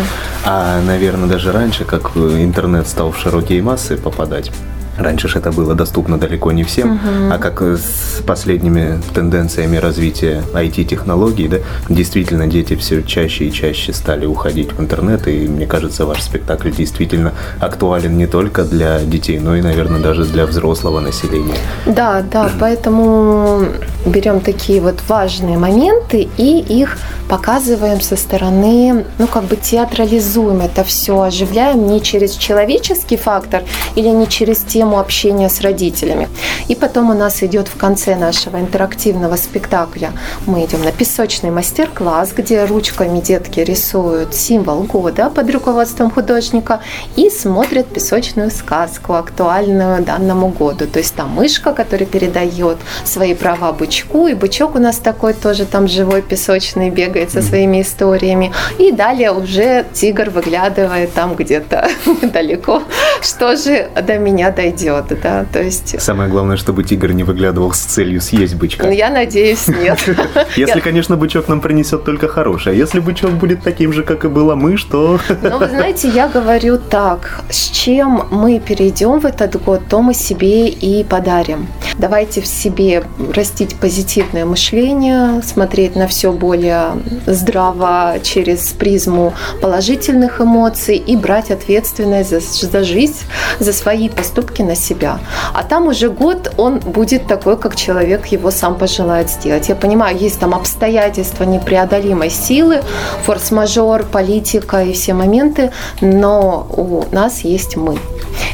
а, 0.44 0.80
наверное, 0.82 1.28
даже 1.28 1.52
раньше, 1.52 1.84
как 1.84 2.16
интернет 2.16 2.88
стал 2.88 3.12
в 3.12 3.18
широкие 3.18 3.62
массы 3.62 3.96
попадать. 3.96 4.50
Раньше 4.98 5.28
же 5.28 5.38
это 5.38 5.52
было 5.52 5.74
доступно 5.74 6.18
далеко 6.18 6.52
не 6.52 6.64
всем, 6.64 6.94
Мгм. 6.94 7.32
а 7.32 7.38
как 7.38 7.60
с 7.62 8.22
последними 8.26 9.00
тенденциями 9.14 9.76
развития 9.76 10.42
IT-технологий, 10.54 11.48
да, 11.48 11.58
действительно 11.88 12.46
дети 12.46 12.76
все 12.76 13.02
чаще 13.02 13.44
и 13.46 13.52
чаще 13.52 13.92
стали 13.92 14.26
уходить 14.26 14.72
в 14.72 14.80
интернет, 14.80 15.26
и 15.28 15.46
мне 15.48 15.66
кажется, 15.66 16.06
ваш 16.06 16.22
спектакль 16.22 16.70
действительно 16.70 17.32
актуален 17.60 18.16
не 18.16 18.26
только 18.26 18.64
для 18.64 19.00
детей, 19.00 19.38
но 19.38 19.56
и, 19.56 19.62
наверное, 19.62 20.00
даже 20.00 20.24
для 20.24 20.46
взрослого 20.46 21.00
населения. 21.00 21.56
Да, 21.86 22.22
да, 22.32 22.50
поэтому 22.58 23.64
берем 24.06 24.40
такие 24.40 24.80
вот 24.80 25.00
важные 25.08 25.58
моменты 25.58 26.28
и 26.36 26.58
их 26.60 26.96
показываем 27.28 28.00
со 28.00 28.16
стороны, 28.16 29.04
ну 29.18 29.26
как 29.26 29.44
бы 29.44 29.56
театрализуем 29.56 30.60
это 30.60 30.84
все, 30.84 31.20
оживляем 31.22 31.86
не 31.88 32.00
через 32.00 32.36
человеческий 32.36 33.16
фактор 33.16 33.62
или 33.96 34.08
не 34.08 34.28
через 34.28 34.58
тему 34.58 34.85
общения 34.94 35.48
с 35.48 35.60
родителями. 35.60 36.28
И 36.68 36.74
потом 36.74 37.10
у 37.10 37.14
нас 37.14 37.42
идет 37.42 37.68
в 37.68 37.76
конце 37.76 38.16
нашего 38.16 38.58
интерактивного 38.58 39.36
спектакля, 39.36 40.12
мы 40.46 40.64
идем 40.64 40.82
на 40.82 40.92
песочный 40.92 41.50
мастер-класс, 41.50 42.32
где 42.36 42.64
ручками 42.64 43.20
детки 43.20 43.60
рисуют 43.60 44.34
символ 44.34 44.82
года 44.82 45.30
под 45.30 45.50
руководством 45.50 46.10
художника 46.10 46.80
и 47.16 47.30
смотрят 47.30 47.86
песочную 47.86 48.50
сказку, 48.50 49.14
актуальную 49.14 50.04
данному 50.04 50.48
году. 50.48 50.86
То 50.86 50.98
есть 50.98 51.14
там 51.14 51.30
мышка, 51.30 51.72
которая 51.72 52.06
передает 52.06 52.78
свои 53.04 53.34
права 53.34 53.72
бычку, 53.72 54.26
и 54.26 54.34
бычок 54.34 54.74
у 54.74 54.78
нас 54.78 54.98
такой 54.98 55.34
тоже 55.34 55.66
там 55.66 55.88
живой, 55.88 56.22
песочный, 56.22 56.90
бегает 56.90 57.30
со 57.30 57.42
своими 57.42 57.82
историями. 57.82 58.52
И 58.78 58.92
далее 58.92 59.32
уже 59.32 59.84
тигр 59.92 60.30
выглядывает 60.30 61.12
там 61.12 61.34
где-то 61.34 61.88
далеко. 62.22 62.82
Что 63.22 63.56
же 63.56 63.88
до 64.00 64.18
меня 64.18 64.50
дойдет, 64.50 64.75
да? 65.22 65.44
То 65.52 65.62
есть 65.62 66.00
Самое 66.00 66.28
главное, 66.28 66.56
чтобы 66.56 66.84
тигр 66.84 67.12
не 67.12 67.24
выглядывал 67.24 67.72
с 67.72 67.78
целью 67.78 68.20
съесть 68.20 68.54
бычка. 68.54 68.84
ну, 68.84 68.90
я 68.90 69.10
надеюсь, 69.10 69.68
нет. 69.68 69.98
Если, 70.56 70.80
конечно, 70.80 71.16
бычок 71.16 71.48
нам 71.48 71.60
принесет 71.60 72.04
только 72.04 72.28
хорошее. 72.28 72.74
А 72.74 72.78
Если 72.78 73.00
бычок 73.00 73.32
будет 73.32 73.62
таким 73.62 73.92
же, 73.92 74.02
как 74.02 74.24
и 74.24 74.28
была 74.28 74.56
мышь, 74.56 74.84
то... 74.84 75.18
Ну, 75.42 75.58
вы 75.58 75.68
знаете, 75.68 76.08
я 76.08 76.28
говорю 76.28 76.78
так, 76.78 77.42
с 77.50 77.70
чем 77.70 78.26
мы 78.30 78.60
перейдем 78.60 79.20
в 79.20 79.26
этот 79.26 79.62
год, 79.62 79.82
то 79.88 80.02
мы 80.02 80.14
себе 80.14 80.68
и 80.68 81.04
подарим. 81.04 81.66
Давайте 81.98 82.40
в 82.40 82.46
себе 82.46 83.04
растить 83.34 83.76
позитивное 83.76 84.44
мышление, 84.44 85.42
смотреть 85.42 85.96
на 85.96 86.06
все 86.06 86.32
более 86.32 86.92
здраво 87.26 88.16
через 88.22 88.72
призму 88.72 89.32
положительных 89.60 90.40
эмоций 90.40 90.96
и 90.96 91.16
брать 91.16 91.50
ответственность 91.50 92.30
за, 92.30 92.40
за 92.40 92.84
жизнь, 92.84 93.16
за 93.58 93.72
свои 93.72 94.08
поступки 94.08 94.62
на 94.66 94.74
себя. 94.74 95.18
А 95.54 95.62
там 95.62 95.88
уже 95.88 96.10
год, 96.10 96.52
он 96.56 96.80
будет 96.80 97.26
такой, 97.26 97.56
как 97.56 97.76
человек 97.76 98.26
его 98.26 98.50
сам 98.50 98.76
пожелает 98.76 99.30
сделать. 99.30 99.68
Я 99.68 99.74
понимаю, 99.74 100.16
есть 100.16 100.38
там 100.38 100.54
обстоятельства 100.54 101.44
непреодолимой 101.44 102.30
силы, 102.30 102.82
форс-мажор, 103.24 104.04
политика 104.04 104.82
и 104.82 104.92
все 104.92 105.14
моменты, 105.14 105.70
но 106.00 106.66
у 106.76 107.04
нас 107.14 107.40
есть 107.40 107.76
мы. 107.76 107.98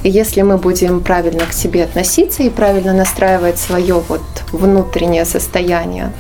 И 0.02 0.10
если 0.10 0.42
мы 0.42 0.58
будем 0.58 1.00
правильно 1.00 1.44
к 1.46 1.52
себе 1.52 1.84
относиться 1.84 2.42
и 2.42 2.50
правильно 2.50 2.92
настраивать 2.92 3.58
свое 3.58 4.02
вот 4.08 4.22
внутреннее 4.52 5.24
состояние 5.24 6.12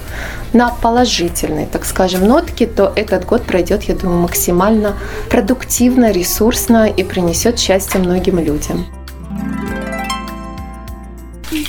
на 0.52 0.70
положительные, 0.70 1.66
так 1.66 1.84
скажем, 1.84 2.26
нотки, 2.26 2.66
то 2.66 2.92
этот 2.94 3.24
год 3.24 3.42
пройдет, 3.42 3.84
я 3.84 3.94
думаю, 3.94 4.20
максимально 4.20 4.94
продуктивно, 5.30 6.12
ресурсно 6.12 6.86
и 6.86 7.02
принесет 7.02 7.58
счастье 7.58 8.00
многим 8.00 8.38
людям. 8.38 8.86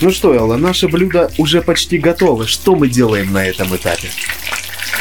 Ну 0.02 0.12
что, 0.12 0.34
Элла, 0.34 0.56
наше 0.56 0.88
блюдо 0.88 1.32
уже 1.38 1.62
почти 1.62 1.98
готово. 1.98 2.48
Что 2.48 2.76
мы 2.76 2.88
делаем 2.88 3.34
на 3.34 3.46
этом 3.46 3.76
этапе? 3.76 4.10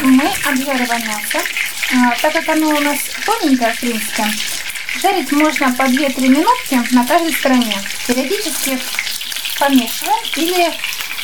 Мы 0.02 0.28
обжариваем 0.44 1.06
мясо. 1.06 1.38
А, 1.94 2.16
так 2.20 2.32
как 2.32 2.48
оно 2.48 2.70
у 2.70 2.80
нас 2.80 2.98
тоненькое, 3.24 3.72
в 3.74 3.80
принципе, 3.80 4.24
жарить 5.00 5.30
можно 5.30 5.72
по 5.74 5.82
2-3 5.82 6.28
минутки 6.28 6.80
на 6.94 7.06
каждой 7.06 7.32
стороне. 7.32 7.76
Периодически 8.06 8.78
помешиваем 9.58 10.24
или 10.36 10.72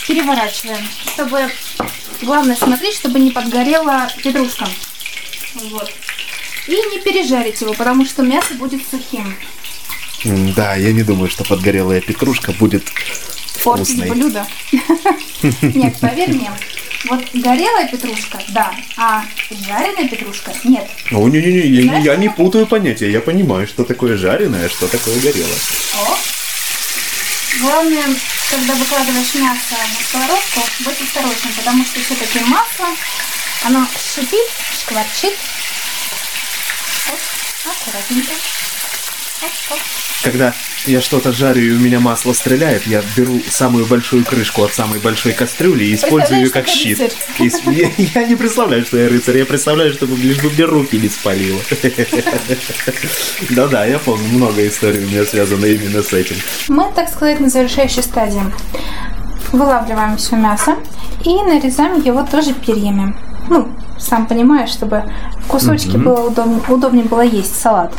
переворачиваем, 0.06 0.86
чтобы 1.12 1.50
главное 2.22 2.54
смотреть, 2.54 2.94
чтобы 2.94 3.18
не 3.18 3.30
подгорела 3.30 4.08
петрушка. 4.22 4.68
Вот. 5.54 5.90
И 6.68 6.72
не 6.72 7.00
пережарить 7.00 7.60
его, 7.60 7.72
потому 7.72 8.04
что 8.04 8.22
мясо 8.22 8.54
будет 8.54 8.82
сухим. 8.88 9.34
Да, 10.54 10.76
я 10.76 10.92
не 10.92 11.02
думаю, 11.02 11.30
что 11.30 11.44
подгорелая 11.44 12.00
петрушка 12.00 12.52
будет 12.52 12.84
Портить 13.64 13.96
вкусной. 13.96 14.10
блюдо. 14.10 14.46
Нет, 15.62 15.96
поверь 16.00 16.32
мне, 16.34 16.50
вот 17.04 17.24
горелая 17.32 17.86
петрушка, 17.88 18.40
да, 18.48 18.74
а 18.96 19.24
жареная 19.50 20.08
петрушка 20.08 20.52
нет. 20.64 20.88
О, 21.12 21.28
не-не-не, 21.28 21.60
я, 21.60 21.98
не- 21.98 22.04
я 22.04 22.16
не 22.16 22.28
путаю 22.28 22.66
понятия. 22.66 23.10
Я 23.10 23.20
понимаю, 23.20 23.66
что 23.68 23.84
такое 23.84 24.16
жареное, 24.16 24.66
а 24.66 24.68
что 24.70 24.88
такое 24.88 25.18
горелое. 25.20 25.58
О. 25.94 26.18
Главное, 27.60 28.04
когда 28.50 28.74
выкладываешь 28.74 29.34
мясо 29.34 29.74
на 29.76 30.04
сковородку, 30.08 30.60
будь 30.80 31.00
осторожным, 31.00 31.52
потому 31.56 31.84
что 31.84 32.00
все-таки 32.00 32.40
масло, 32.40 32.86
оно 33.64 33.86
шипит, 34.14 34.46
шкварчит. 34.80 35.34
Вот, 37.06 37.20
аккуратненько. 37.72 38.32
Когда 40.22 40.52
я 40.86 41.00
что-то 41.00 41.32
жарю 41.32 41.62
и 41.62 41.70
у 41.70 41.78
меня 41.78 42.00
масло 42.00 42.32
стреляет, 42.32 42.86
я 42.86 43.02
беру 43.16 43.40
самую 43.48 43.86
большую 43.86 44.24
крышку 44.24 44.64
от 44.64 44.74
самой 44.74 44.98
большой 44.98 45.32
кастрюли 45.32 45.84
и 45.84 45.94
использую 45.94 46.40
ее 46.40 46.50
как 46.50 46.66
щит. 46.66 47.14
Я, 47.38 47.90
я 47.96 48.24
не 48.26 48.34
представляю, 48.34 48.84
что 48.84 48.98
я 48.98 49.08
рыцарь, 49.08 49.38
я 49.38 49.46
представляю, 49.46 49.92
чтобы 49.92 50.16
лишь 50.16 50.42
бы 50.42 50.50
мне 50.50 50.64
руки 50.64 50.98
не 50.98 51.08
спалило. 51.08 51.60
Да-да, 53.50 53.84
я 53.84 53.98
помню, 53.98 54.28
много 54.28 54.66
историй 54.66 55.04
у 55.04 55.08
меня 55.08 55.24
связано 55.24 55.66
именно 55.66 56.02
с 56.02 56.12
этим. 56.12 56.36
Мы, 56.68 56.90
так 56.94 57.08
сказать, 57.08 57.38
на 57.38 57.48
завершающей 57.48 58.02
стадии. 58.02 58.42
Вылавливаем 59.52 60.16
все 60.16 60.36
мясо 60.36 60.76
и 61.24 61.34
нарезаем 61.42 62.02
его 62.02 62.22
тоже 62.24 62.54
перьями. 62.54 63.14
Ну, 63.48 63.68
сам 63.98 64.26
понимаешь, 64.26 64.70
чтобы 64.70 65.04
кусочки 65.48 65.96
Мгм. 65.96 66.04
было 66.04 66.26
удобнее, 66.28 66.60
удобнее 66.68 67.04
было 67.04 67.22
есть 67.22 67.58
салат. 67.60 67.92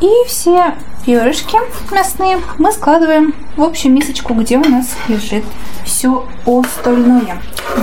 И 0.00 0.10
все 0.26 0.74
перышки 1.04 1.56
мясные 1.92 2.38
мы 2.58 2.70
складываем 2.72 3.34
в 3.56 3.62
общую 3.62 3.92
мисочку, 3.92 4.34
где 4.34 4.58
у 4.58 4.64
нас 4.68 4.94
лежит 5.08 5.44
все 5.84 6.24
остальное. 6.46 7.38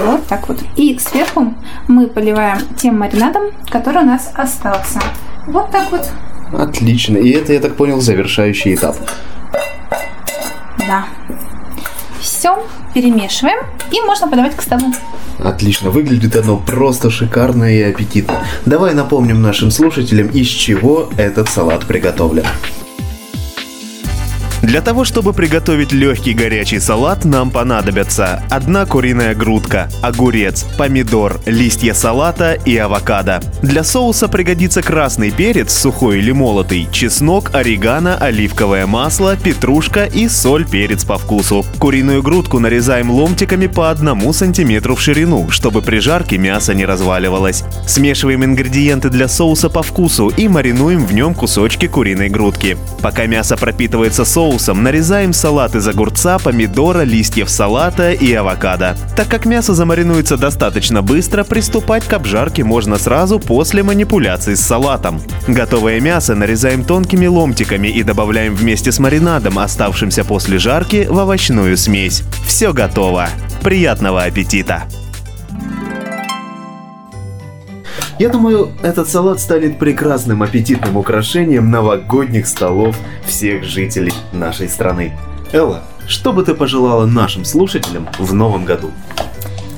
Вот 0.06 0.26
так 0.28 0.48
вот. 0.48 0.60
И 0.76 0.98
сверху 1.00 1.54
мы 1.88 2.08
поливаем 2.08 2.60
тем 2.78 3.00
маринадом, 3.00 3.44
который 3.70 4.04
у 4.04 4.06
нас 4.06 4.32
остался. 4.36 5.00
Вот 5.48 5.72
так 5.72 5.92
вот. 5.92 6.08
Отлично. 6.54 7.18
И 7.18 7.32
это, 7.32 7.54
я 7.54 7.60
так 7.60 7.76
понял, 7.76 8.00
завершающий 8.02 8.76
этап. 8.76 8.96
Да. 10.88 11.06
Все 12.26 12.58
перемешиваем 12.96 13.60
и 13.92 14.02
можно 14.02 14.28
подавать 14.28 14.56
к 14.56 14.62
столу. 14.64 14.92
Отлично, 15.38 15.92
выглядит 15.92 16.36
оно 16.36 16.58
просто 16.58 17.12
шикарно 17.12 17.66
и 17.72 17.84
аппетитно. 17.84 18.40
Давай 18.66 18.96
напомним 18.96 19.44
нашим 19.44 19.70
слушателям, 19.70 20.30
из 20.30 20.48
чего 20.48 21.10
этот 21.18 21.50
салат 21.50 21.86
приготовлен. 21.86 22.46
Для 24.66 24.82
того, 24.82 25.06
чтобы 25.06 25.32
приготовить 25.32 25.92
легкий 25.92 26.34
горячий 26.34 26.80
салат, 26.80 27.24
нам 27.24 27.52
понадобятся 27.52 28.42
одна 28.50 28.88
куриная 28.88 29.36
грудка, 29.36 29.90
огурец, 30.02 30.66
помидор, 30.76 31.40
листья 31.46 31.94
салата 31.94 32.54
и 32.54 32.76
авокадо. 32.76 33.42
Для 33.62 33.84
соуса 33.84 34.28
пригодится 34.28 34.82
красный 34.82 35.30
перец, 35.30 35.72
сухой 35.72 36.18
или 36.18 36.32
молотый, 36.32 36.88
чеснок, 36.92 37.52
орегано, 37.54 38.18
оливковое 38.18 38.88
масло, 38.88 39.38
петрушка 39.38 40.06
и 40.06 40.28
соль, 40.28 40.68
перец 40.68 41.04
по 41.04 41.20
вкусу. 41.20 41.64
Куриную 41.78 42.24
грудку 42.24 42.58
нарезаем 42.58 43.12
ломтиками 43.12 43.68
по 43.68 43.92
одному 43.92 44.34
сантиметру 44.34 44.96
в 44.96 45.02
ширину, 45.02 45.52
чтобы 45.52 45.84
при 45.84 46.00
жарке 46.00 46.40
мясо 46.40 46.74
не 46.74 46.86
разваливалось. 46.86 47.64
Смешиваем 47.86 48.44
ингредиенты 48.44 49.12
для 49.12 49.28
соуса 49.28 49.70
по 49.70 49.84
вкусу 49.84 50.30
и 50.30 50.48
маринуем 50.48 51.06
в 51.06 51.14
нем 51.14 51.36
кусочки 51.36 51.86
куриной 51.86 52.30
грудки. 52.30 52.78
Пока 53.04 53.28
мясо 53.28 53.58
пропитывается 53.58 54.26
соусом, 54.26 54.55
нарезаем 54.84 55.34
салат 55.34 55.76
из 55.76 55.88
огурца, 55.88 56.40
помидора, 56.40 57.02
листьев 57.02 57.50
салата 57.50 58.12
и 58.12 58.34
авокадо. 58.34 58.98
Так 59.16 59.28
как 59.28 59.46
мясо 59.46 59.74
замаринуется 59.74 60.38
достаточно 60.38 61.02
быстро, 61.02 61.44
приступать 61.44 62.06
к 62.06 62.14
обжарке 62.14 62.64
можно 62.64 62.98
сразу 62.98 63.40
после 63.40 63.84
манипуляций 63.84 64.56
с 64.56 64.62
салатом. 64.62 65.22
Готовое 65.48 66.00
мясо 66.00 66.36
нарезаем 66.36 66.84
тонкими 66.84 67.28
ломтиками 67.28 67.88
и 67.88 68.04
добавляем 68.04 68.56
вместе 68.56 68.92
с 68.92 69.00
маринадом, 69.00 69.60
оставшимся 69.60 70.24
после 70.24 70.58
жарки, 70.58 71.08
в 71.10 71.18
овощную 71.18 71.78
смесь. 71.78 72.24
Все 72.46 72.74
готово. 72.74 73.30
Приятного 73.62 74.24
аппетита! 74.24 74.84
Я 78.18 78.30
думаю, 78.30 78.72
этот 78.82 79.10
салат 79.10 79.42
станет 79.42 79.78
прекрасным 79.78 80.42
аппетитным 80.42 80.96
украшением 80.96 81.70
новогодних 81.70 82.48
столов 82.48 82.96
всех 83.26 83.66
жителей 83.66 84.14
нашей 84.32 84.70
страны. 84.70 85.12
Элла, 85.52 85.84
что 86.08 86.32
бы 86.32 86.44
ты 86.44 86.54
пожелала 86.54 87.06
нашим 87.06 87.44
слушателям 87.44 88.08
в 88.18 88.34
новом 88.34 88.64
году? 88.64 88.92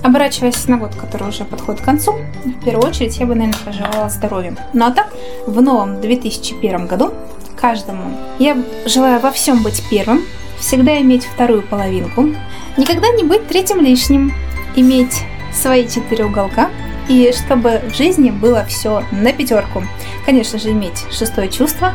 Оборачиваясь 0.04 0.68
на 0.68 0.78
год, 0.78 0.94
который 0.94 1.28
уже 1.30 1.46
подходит 1.46 1.82
к 1.82 1.86
концу, 1.86 2.16
в 2.46 2.64
первую 2.64 2.88
очередь 2.88 3.18
я 3.18 3.26
бы, 3.26 3.34
наверное, 3.34 3.60
пожелала 3.66 4.08
здоровья. 4.08 4.56
Ну 4.72 4.86
а 4.86 4.92
так, 4.92 5.08
в 5.48 5.60
новом 5.60 6.00
2001 6.00 6.86
году 6.86 7.16
каждому 7.60 8.16
я 8.38 8.56
желаю 8.86 9.20
во 9.20 9.32
всем 9.32 9.64
быть 9.64 9.84
первым, 9.90 10.22
всегда 10.60 11.02
иметь 11.02 11.26
вторую 11.26 11.64
половинку, 11.64 12.30
никогда 12.78 13.10
не 13.10 13.24
быть 13.24 13.48
третьим 13.48 13.80
лишним, 13.80 14.32
иметь 14.76 15.24
свои 15.52 15.88
четыре 15.88 16.26
уголка, 16.26 16.70
и 17.08 17.34
чтобы 17.34 17.82
в 17.90 17.96
жизни 17.96 18.32
было 18.32 18.66
все 18.66 19.04
на 19.12 19.32
пятерку. 19.32 19.84
Конечно 20.26 20.60
же, 20.60 20.72
иметь 20.72 21.06
шестое 21.12 21.50
чувство 21.50 21.94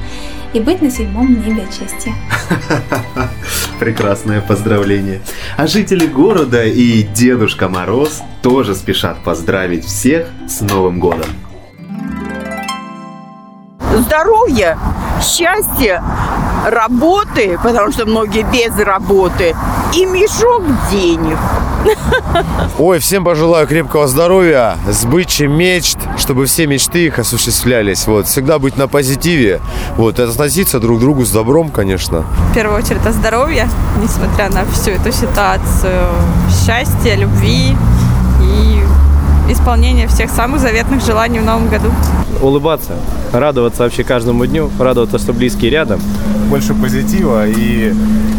и 0.52 0.60
быть 0.60 0.82
на 0.82 0.90
седьмом 0.90 1.40
небе 1.40 1.62
от 1.62 1.74
счастья. 1.74 2.14
Прекрасное 3.80 4.40
поздравление. 4.40 5.22
А 5.56 5.66
жители 5.66 6.06
города 6.06 6.64
и 6.64 7.02
Дедушка 7.02 7.68
Мороз 7.68 8.22
тоже 8.42 8.74
спешат 8.74 9.22
поздравить 9.24 9.84
всех 9.84 10.26
с 10.48 10.60
Новым 10.60 11.00
годом. 11.00 11.26
Здоровья, 13.96 14.78
счастья, 15.20 16.02
работы, 16.66 17.58
потому 17.62 17.92
что 17.92 18.06
многие 18.06 18.44
без 18.52 18.76
работы, 18.78 19.54
и 19.94 20.04
мешок 20.06 20.62
денег. 20.90 21.38
Ой, 22.78 22.98
всем 22.98 23.24
пожелаю 23.24 23.66
крепкого 23.66 24.06
здоровья, 24.06 24.76
сбычи 24.88 25.44
мечт, 25.44 25.98
чтобы 26.16 26.46
все 26.46 26.66
мечты 26.66 27.06
их 27.06 27.18
осуществлялись. 27.18 28.06
Вот, 28.06 28.26
всегда 28.26 28.58
быть 28.58 28.76
на 28.76 28.88
позитиве, 28.88 29.60
вот, 29.96 30.18
и 30.18 30.22
относиться 30.22 30.80
друг 30.80 30.98
к 30.98 31.00
другу 31.00 31.24
с 31.24 31.30
добром, 31.30 31.70
конечно. 31.70 32.24
В 32.50 32.54
первую 32.54 32.78
очередь 32.78 33.00
это 33.00 33.12
здоровье, 33.12 33.68
несмотря 34.02 34.48
на 34.50 34.64
всю 34.66 34.92
эту 34.92 35.12
ситуацию. 35.12 36.06
Счастья, 36.64 37.14
любви 37.16 37.76
и 38.40 38.82
исполнения 39.50 40.06
всех 40.08 40.30
самых 40.30 40.60
заветных 40.60 41.04
желаний 41.04 41.40
в 41.40 41.44
новом 41.44 41.68
году. 41.68 41.90
Улыбаться, 42.40 42.92
радоваться 43.32 43.82
вообще 43.82 44.04
каждому 44.04 44.46
дню, 44.46 44.70
радоваться, 44.78 45.18
что 45.18 45.32
близкие 45.32 45.70
рядом. 45.70 46.00
Больше 46.52 46.74
позитива 46.74 47.48
и 47.48 47.94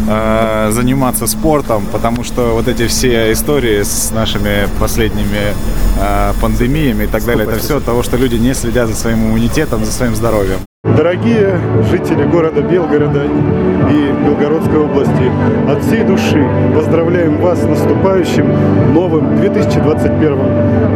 э, 0.08 0.68
заниматься 0.70 1.26
спортом, 1.26 1.82
потому 1.90 2.22
что 2.22 2.54
вот 2.54 2.68
эти 2.68 2.86
все 2.86 3.32
истории 3.32 3.82
с 3.82 4.12
нашими 4.12 4.68
последними 4.78 5.52
э, 6.00 6.32
пандемиями 6.40 7.04
и 7.04 7.06
так 7.08 7.24
далее, 7.24 7.44
это 7.44 7.58
все 7.58 7.78
от 7.78 7.84
того, 7.84 8.04
что 8.04 8.16
люди 8.16 8.36
не 8.36 8.54
следят 8.54 8.88
за 8.88 8.94
своим 8.94 9.18
иммунитетом, 9.26 9.84
за 9.84 9.90
своим 9.90 10.14
здоровьем. 10.14 10.58
Дорогие 10.84 11.58
жители 11.90 12.22
города 12.22 12.62
Белгорода 12.62 13.24
и 13.24 14.24
Белгородской 14.24 14.78
области, 14.78 15.32
от 15.68 15.82
всей 15.82 16.04
души 16.04 16.46
поздравляем 16.72 17.38
вас 17.38 17.62
с 17.62 17.64
наступающим 17.64 18.94
новым 18.94 19.40
2021 19.40 20.38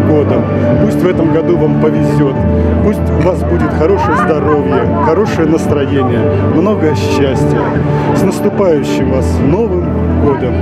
годом. 0.08 0.44
Пусть 0.82 0.96
в 0.96 1.06
этом 1.06 1.32
году 1.32 1.56
вам 1.56 1.80
повезет, 1.80 2.34
пусть 2.82 2.98
у 2.98 3.20
вас 3.22 3.42
будет 3.44 3.70
хорошее 3.74 4.16
здоровье, 4.16 5.04
хорошее 5.04 5.48
настроение, 5.48 6.20
много 6.54 6.94
счастья. 6.96 7.62
С 8.16 8.22
наступающим 8.22 9.10
вас 9.10 9.26
Новым 9.40 10.24
годом! 10.24 10.54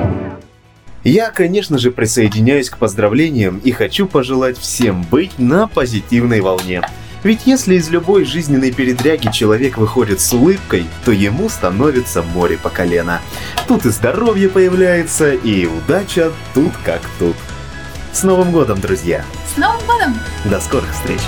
Я, 1.05 1.31
конечно 1.31 1.79
же, 1.79 1.93
присоединяюсь 1.93 2.69
к 2.69 2.79
поздравлениям 2.79 3.61
и 3.63 3.71
хочу 3.71 4.09
пожелать 4.09 4.59
всем 4.59 5.05
быть 5.09 5.39
на 5.39 5.69
позитивной 5.69 6.41
волне. 6.41 6.83
Ведь 7.23 7.41
если 7.47 7.77
из 7.77 7.89
любой 7.91 8.25
жизненной 8.25 8.73
передряги 8.73 9.31
человек 9.33 9.79
выходит 9.79 10.21
с 10.21 10.33
улыбкой, 10.33 10.85
то 11.05 11.13
ему 11.13 11.49
становится 11.49 12.23
море 12.23 12.59
по 12.61 12.71
колено. 12.71 13.21
Тут 13.67 13.87
и 13.87 13.91
здоровье 13.91 14.49
появляется, 14.49 15.33
и 15.33 15.67
удача 15.67 16.33
тут 16.55 16.73
как 16.85 17.01
тут. 17.19 17.37
С 18.17 18.23
Новым 18.23 18.51
годом, 18.51 18.81
друзья! 18.81 19.27
С 19.45 19.59
Новым 19.59 19.87
годом! 19.87 20.19
До 20.47 20.59
скорых 20.59 20.91
встреч! 20.91 21.21